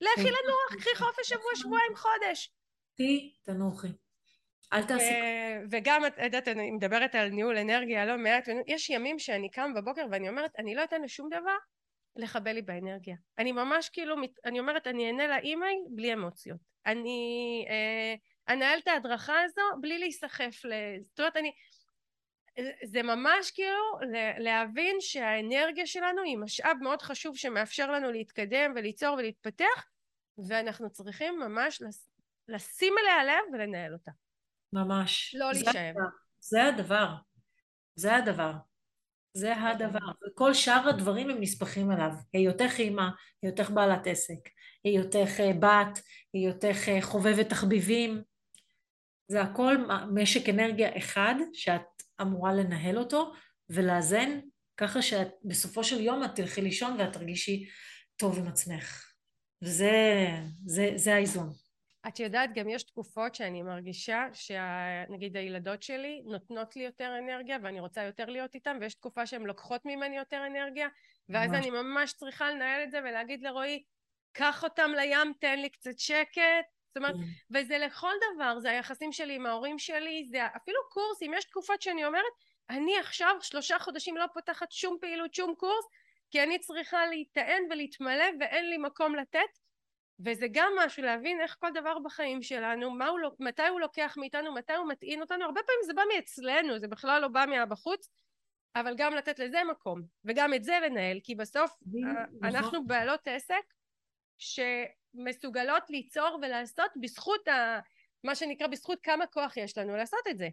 [0.00, 2.52] לכי לנוח, קחי חופש שבוע, שבועיים, חודש.
[2.96, 3.88] תהי, תנוחי.
[4.72, 5.14] אל תעשי...
[5.70, 10.06] וגם, את יודעת, אני מדברת על ניהול אנרגיה לא מעט, יש ימים שאני קם בבוקר
[10.10, 11.56] ואני אומרת, אני לא אתן לשום דבר
[12.16, 13.16] לחבל לי באנרגיה.
[13.38, 16.60] אני ממש כאילו, אני אומרת, אני אענה לאימייל בלי אמוציות.
[16.86, 18.14] אני אה,
[18.54, 20.72] אנהל את ההדרכה הזו בלי להיסחף ל...
[21.02, 21.52] זאת אומרת, אני...
[22.84, 29.86] זה ממש כאילו להבין שהאנרגיה שלנו היא משאב מאוד חשוב שמאפשר לנו להתקדם וליצור ולהתפתח
[30.38, 31.82] ואנחנו צריכים ממש
[32.48, 34.10] לשים אליה לב ולנהל אותה.
[34.72, 35.34] ממש.
[35.38, 35.94] לא להישאב.
[36.40, 37.14] זה הדבר.
[37.94, 38.52] זה הדבר.
[39.32, 39.98] זה הדבר.
[40.26, 42.10] וכל שאר הדברים הם נספחים עליו.
[42.32, 43.08] היותך אימא,
[43.42, 44.48] היותך בעלת עסק,
[44.84, 46.00] היותך אה, בת,
[46.32, 48.22] היותך אה, חובבת תחביבים.
[49.28, 49.76] זה הכל
[50.14, 53.32] משק אנרגיה אחד שאת אמורה לנהל אותו
[53.68, 54.40] ולאזן
[54.76, 57.68] ככה שבסופו של יום את תלכי לישון ואת תרגישי
[58.16, 59.12] טוב עם עצמך.
[59.62, 59.90] וזה
[60.66, 61.52] זה, זה האיזון.
[62.08, 67.80] את יודעת, גם יש תקופות שאני מרגישה שנגיד הילדות שלי נותנות לי יותר אנרגיה ואני
[67.80, 70.88] רוצה יותר להיות איתן, ויש תקופה שהן לוקחות ממני יותר אנרגיה,
[71.28, 71.58] ואז ממש.
[71.58, 73.82] אני ממש צריכה לנהל את זה ולהגיד לרועי,
[74.32, 76.77] קח אותם לים, תן לי קצת שקט.
[76.98, 77.54] אומרת, mm.
[77.54, 82.04] וזה לכל דבר, זה היחסים שלי עם ההורים שלי, זה אפילו קורסים, יש תקופות שאני
[82.04, 82.32] אומרת,
[82.70, 85.84] אני עכשיו שלושה חודשים לא פותחת שום פעילות, שום קורס,
[86.30, 89.58] כי אני צריכה להיטען ולהתמלא ואין לי מקום לתת.
[90.24, 94.72] וזה גם משהו להבין איך כל דבר בחיים שלנו, הוא, מתי הוא לוקח מאיתנו, מתי
[94.72, 98.08] הוא מטעין אותנו, הרבה פעמים זה בא מאצלנו, זה בכלל לא בא מהבחוץ,
[98.76, 101.70] אבל גם לתת לזה מקום, וגם את זה לנהל, כי בסוף
[102.06, 103.74] אה, אנחנו בעלות עסק
[105.12, 107.80] שמסוגלות ליצור ולעשות בזכות ה...
[108.24, 110.48] מה שנקרא בזכות כמה כוח יש לנו לעשות את זה.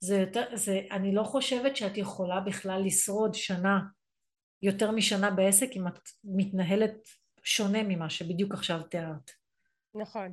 [0.00, 3.78] זה יותר, זה, אני לא חושבת שאת יכולה בכלל לשרוד שנה,
[4.62, 6.94] יותר משנה בעסק אם את מתנהלת
[7.42, 9.30] שונה ממה שבדיוק עכשיו תיארת.
[9.94, 10.32] נכון.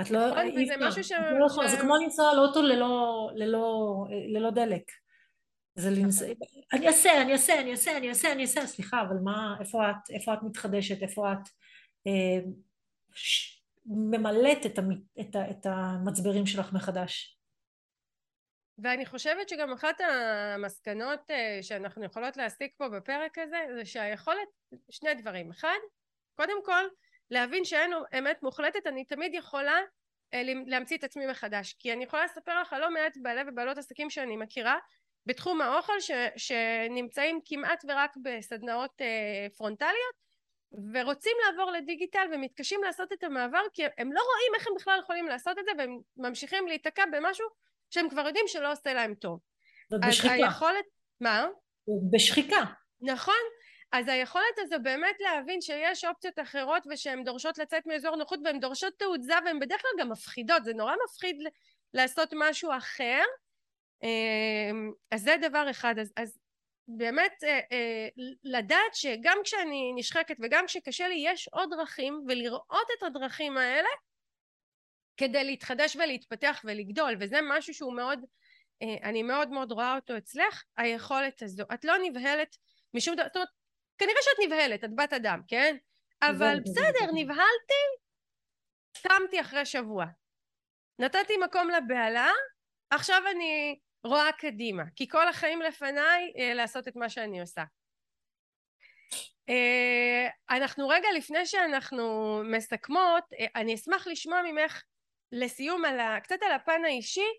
[0.00, 0.30] את לא...
[0.30, 1.12] נכון, וזה משהו ש...
[1.12, 1.70] לא ש...
[1.70, 3.84] זה כמו לנסוע על אוטו ללא, ללא,
[4.34, 4.82] ללא דלק.
[5.74, 6.28] זה לנסוע...
[6.28, 6.62] נכון.
[6.72, 10.10] אני אעשה, אני אעשה, אני אעשה, אני אעשה, אני אעשה, סליחה, אבל מה, איפה את,
[10.10, 11.48] איפה את מתחדשת, איפה את.
[13.86, 14.90] ממלאת את, המ...
[15.20, 15.50] את, ה...
[15.50, 17.38] את המצברים שלך מחדש.
[18.78, 24.48] ואני חושבת שגם אחת המסקנות אה, שאנחנו יכולות להסיק פה בפרק הזה זה שהיכולת,
[24.90, 25.78] שני דברים, אחד
[26.36, 26.84] קודם כל
[27.30, 29.80] להבין שאין אמת מוחלטת אני תמיד יכולה
[30.34, 34.10] אה, להמציא את עצמי מחדש כי אני יכולה לספר לך לא מעט בעלי ובעלות עסקים
[34.10, 34.78] שאני מכירה
[35.26, 40.23] בתחום האוכל ש, שנמצאים כמעט ורק בסדנאות אה, פרונטליות
[40.94, 45.26] ורוצים לעבור לדיגיטל ומתקשים לעשות את המעבר כי הם לא רואים איך הם בכלל יכולים
[45.26, 47.46] לעשות את זה והם ממשיכים להיתקע במשהו
[47.90, 49.40] שהם כבר יודעים שלא עושה להם טוב.
[50.08, 50.34] בשחיקה.
[50.34, 50.84] היכולת...
[51.20, 51.46] מה?
[52.12, 52.64] בשחיקה.
[53.00, 53.34] נכון.
[53.92, 58.94] אז היכולת הזו באמת להבין שיש אופציות אחרות ושהן דורשות לצאת מאזור נוחות והן דורשות
[58.98, 61.36] תעוזה והן בדרך כלל גם מפחידות, זה נורא מפחיד
[61.94, 63.22] לעשות משהו אחר.
[64.02, 65.98] אמ, אז זה דבר אחד.
[65.98, 66.38] אז, אז
[66.88, 68.08] באמת אה, אה,
[68.44, 73.88] לדעת שגם כשאני נשחקת וגם כשקשה לי יש עוד דרכים ולראות את הדרכים האלה
[75.16, 78.24] כדי להתחדש ולהתפתח ולגדול, וזה משהו שהוא מאוד,
[78.82, 81.64] אה, אני מאוד מאוד רואה אותו אצלך, היכולת הזו.
[81.74, 82.56] את לא נבהלת
[82.94, 83.48] משום דבר, זאת אומרת,
[83.98, 85.76] כנראה שאת נבהלת, את בת אדם, כן?
[86.22, 87.84] אבל בסדר, נבהלתי,
[89.02, 90.04] קמתי אחרי שבוע.
[90.98, 92.30] נתתי מקום לבהלה,
[92.90, 97.64] עכשיו אני רואה קדימה, כי כל החיים לפניי אה, לעשות את מה שאני עושה.
[99.48, 104.82] אה, אנחנו רגע לפני שאנחנו מסכמות, אה, אני אשמח לשמוע ממך
[105.32, 107.30] לסיום על ה, קצת על הפן האישי,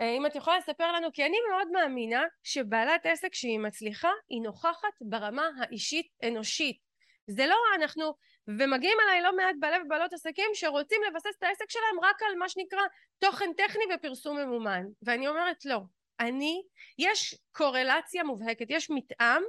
[0.00, 4.42] אה, אם את יכולה לספר לנו, כי אני מאוד מאמינה שבעלת עסק שהיא מצליחה, היא
[4.42, 6.86] נוכחת ברמה האישית אנושית.
[7.30, 8.14] זה לא אנחנו,
[8.48, 12.48] ומגיעים אליי לא מעט בעלי ובעלות עסקים שרוצים לבסס את העסק שלהם רק על מה
[12.48, 12.82] שנקרא
[13.18, 14.82] תוכן טכני ופרסום ממומן.
[15.02, 15.80] ואני אומרת לא,
[16.20, 16.62] אני,
[16.98, 19.42] יש קורלציה מובהקת, יש מתאם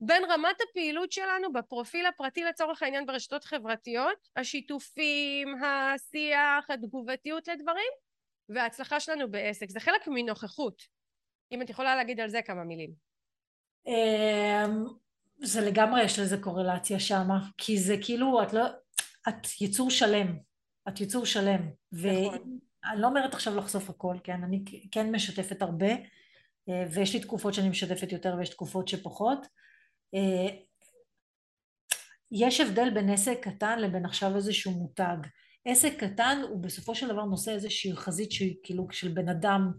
[0.00, 7.92] בין רמת הפעילות שלנו בפרופיל הפרטי לצורך העניין ברשתות חברתיות, השיתופים, השיח, התגובתיות לדברים,
[8.48, 9.70] וההצלחה שלנו בעסק.
[9.70, 10.82] זה חלק מנוכחות.
[11.52, 12.90] אם את יכולה להגיד על זה כמה מילים.
[13.86, 14.84] אמ,
[15.38, 18.62] זה לגמרי יש לזה קורלציה שמה, כי זה כאילו, את לא,
[19.28, 20.36] את יצור שלם,
[20.88, 21.60] את יצור שלם.
[21.92, 22.58] נכון.
[22.84, 25.90] ואני לא אומרת עכשיו לחשוף הכל, כן, אני כן משתפת הרבה,
[26.68, 29.46] אה, ויש לי תקופות שאני משתפת יותר ויש תקופות שפחות.
[30.14, 30.54] אה,
[32.32, 35.16] יש הבדל בין עסק קטן לבין עכשיו איזשהו מותג.
[35.64, 39.72] עסק קטן הוא בסופו של דבר נושא איזושהי חזית שהיא כאילו של בן אדם,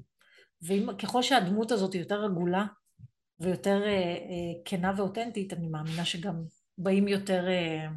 [0.62, 2.66] וככל שהדמות הזאת היא יותר עגולה
[3.40, 6.36] ויותר אה, אה, כנה ואותנטית, אני מאמינה שגם
[6.78, 7.88] באים יותר אה,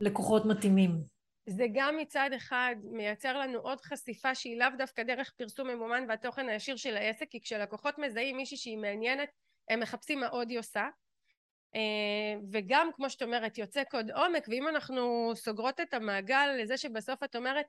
[0.00, 1.17] לקוחות מתאימים.
[1.48, 6.48] זה גם מצד אחד מייצר לנו עוד חשיפה שהיא לאו דווקא דרך פרסום ממומן והתוכן
[6.48, 9.28] הישיר של העסק, כי כשלקוחות מזהים מישהי שהיא מעניינת
[9.70, 10.88] הם מחפשים מה עוד היא עושה
[11.74, 17.22] אה, וגם כמו שאת אומרת יוצא קוד עומק ואם אנחנו סוגרות את המעגל לזה שבסוף
[17.22, 17.66] את אומרת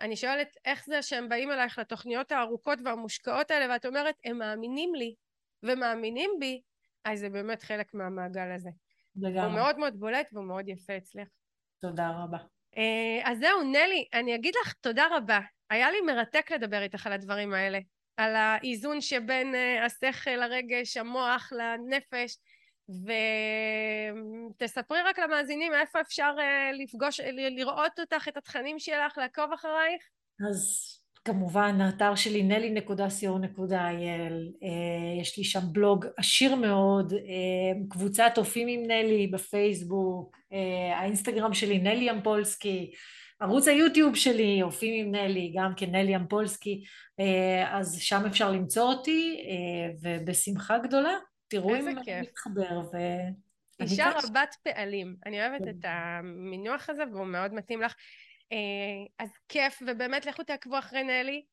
[0.00, 4.94] אני שואלת איך זה שהם באים אלייך לתוכניות הארוכות והמושקעות האלה ואת אומרת הם מאמינים
[4.94, 5.14] לי
[5.62, 6.60] ומאמינים בי
[7.04, 8.70] אז זה באמת חלק מהמעגל הזה.
[9.16, 9.40] לגמרי.
[9.40, 11.28] הוא מאוד מאוד בולט והוא מאוד יפה אצלך.
[11.80, 12.38] תודה רבה.
[12.76, 17.12] אה, אז זהו נלי אני אגיד לך תודה רבה היה לי מרתק לדבר איתך על
[17.12, 17.78] הדברים האלה
[18.16, 22.38] על האיזון שבין אה, השכל, הרגש, המוח לנפש
[24.56, 30.02] ותספרי רק למאזינים איפה אפשר אה, לפגוש, לראות אותך, את התכנים שלך, לעקוב אחרייך.
[30.50, 33.72] אז כמובן האתר שלי נלי.co.il
[34.62, 37.12] אה, יש לי שם בלוג עשיר מאוד
[37.90, 40.36] קבוצת אופים עם נלי בפייסבוק
[40.94, 42.90] האינסטגרם שלי נלי אמפולסקי
[43.42, 46.84] ערוץ היוטיוב שלי, אופים עם נלי, גם כן נלי אמפולסקי,
[47.20, 51.18] אה, אז שם אפשר למצוא אותי, אה, ובשמחה גדולה,
[51.48, 52.80] תראו אם אני מתחבר.
[52.92, 52.96] ו...
[53.80, 57.94] אישה רבת פעלים, אני אוהבת את המינוח הזה והוא מאוד מתאים לך.
[58.52, 58.56] אה,
[59.18, 61.44] אז כיף, ובאמת לכו תעקבו אחרי נלי,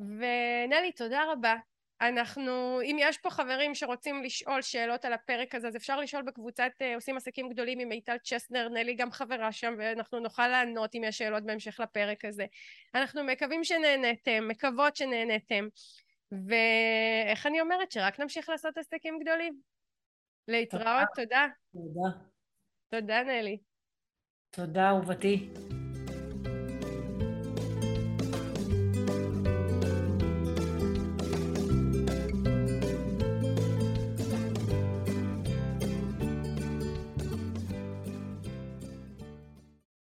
[0.00, 1.56] ונלי, תודה רבה.
[2.00, 6.70] אנחנו, אם יש פה חברים שרוצים לשאול שאלות על הפרק הזה, אז אפשר לשאול בקבוצת
[6.82, 11.04] uh, עושים עסקים גדולים עם מיטל צ'סנר, נלי גם חברה שם, ואנחנו נוכל לענות אם
[11.04, 12.46] יש שאלות בהמשך לפרק הזה.
[12.94, 15.68] אנחנו מקווים שנהנתם, מקוות שנהנתם,
[16.32, 17.92] ואיך אני אומרת?
[17.92, 19.60] שרק נמשיך לעשות עסקים גדולים.
[20.48, 21.46] להתראות, תודה.
[21.72, 22.18] תודה.
[22.88, 23.58] תודה, נלי.
[24.50, 25.48] תודה, אהובתי.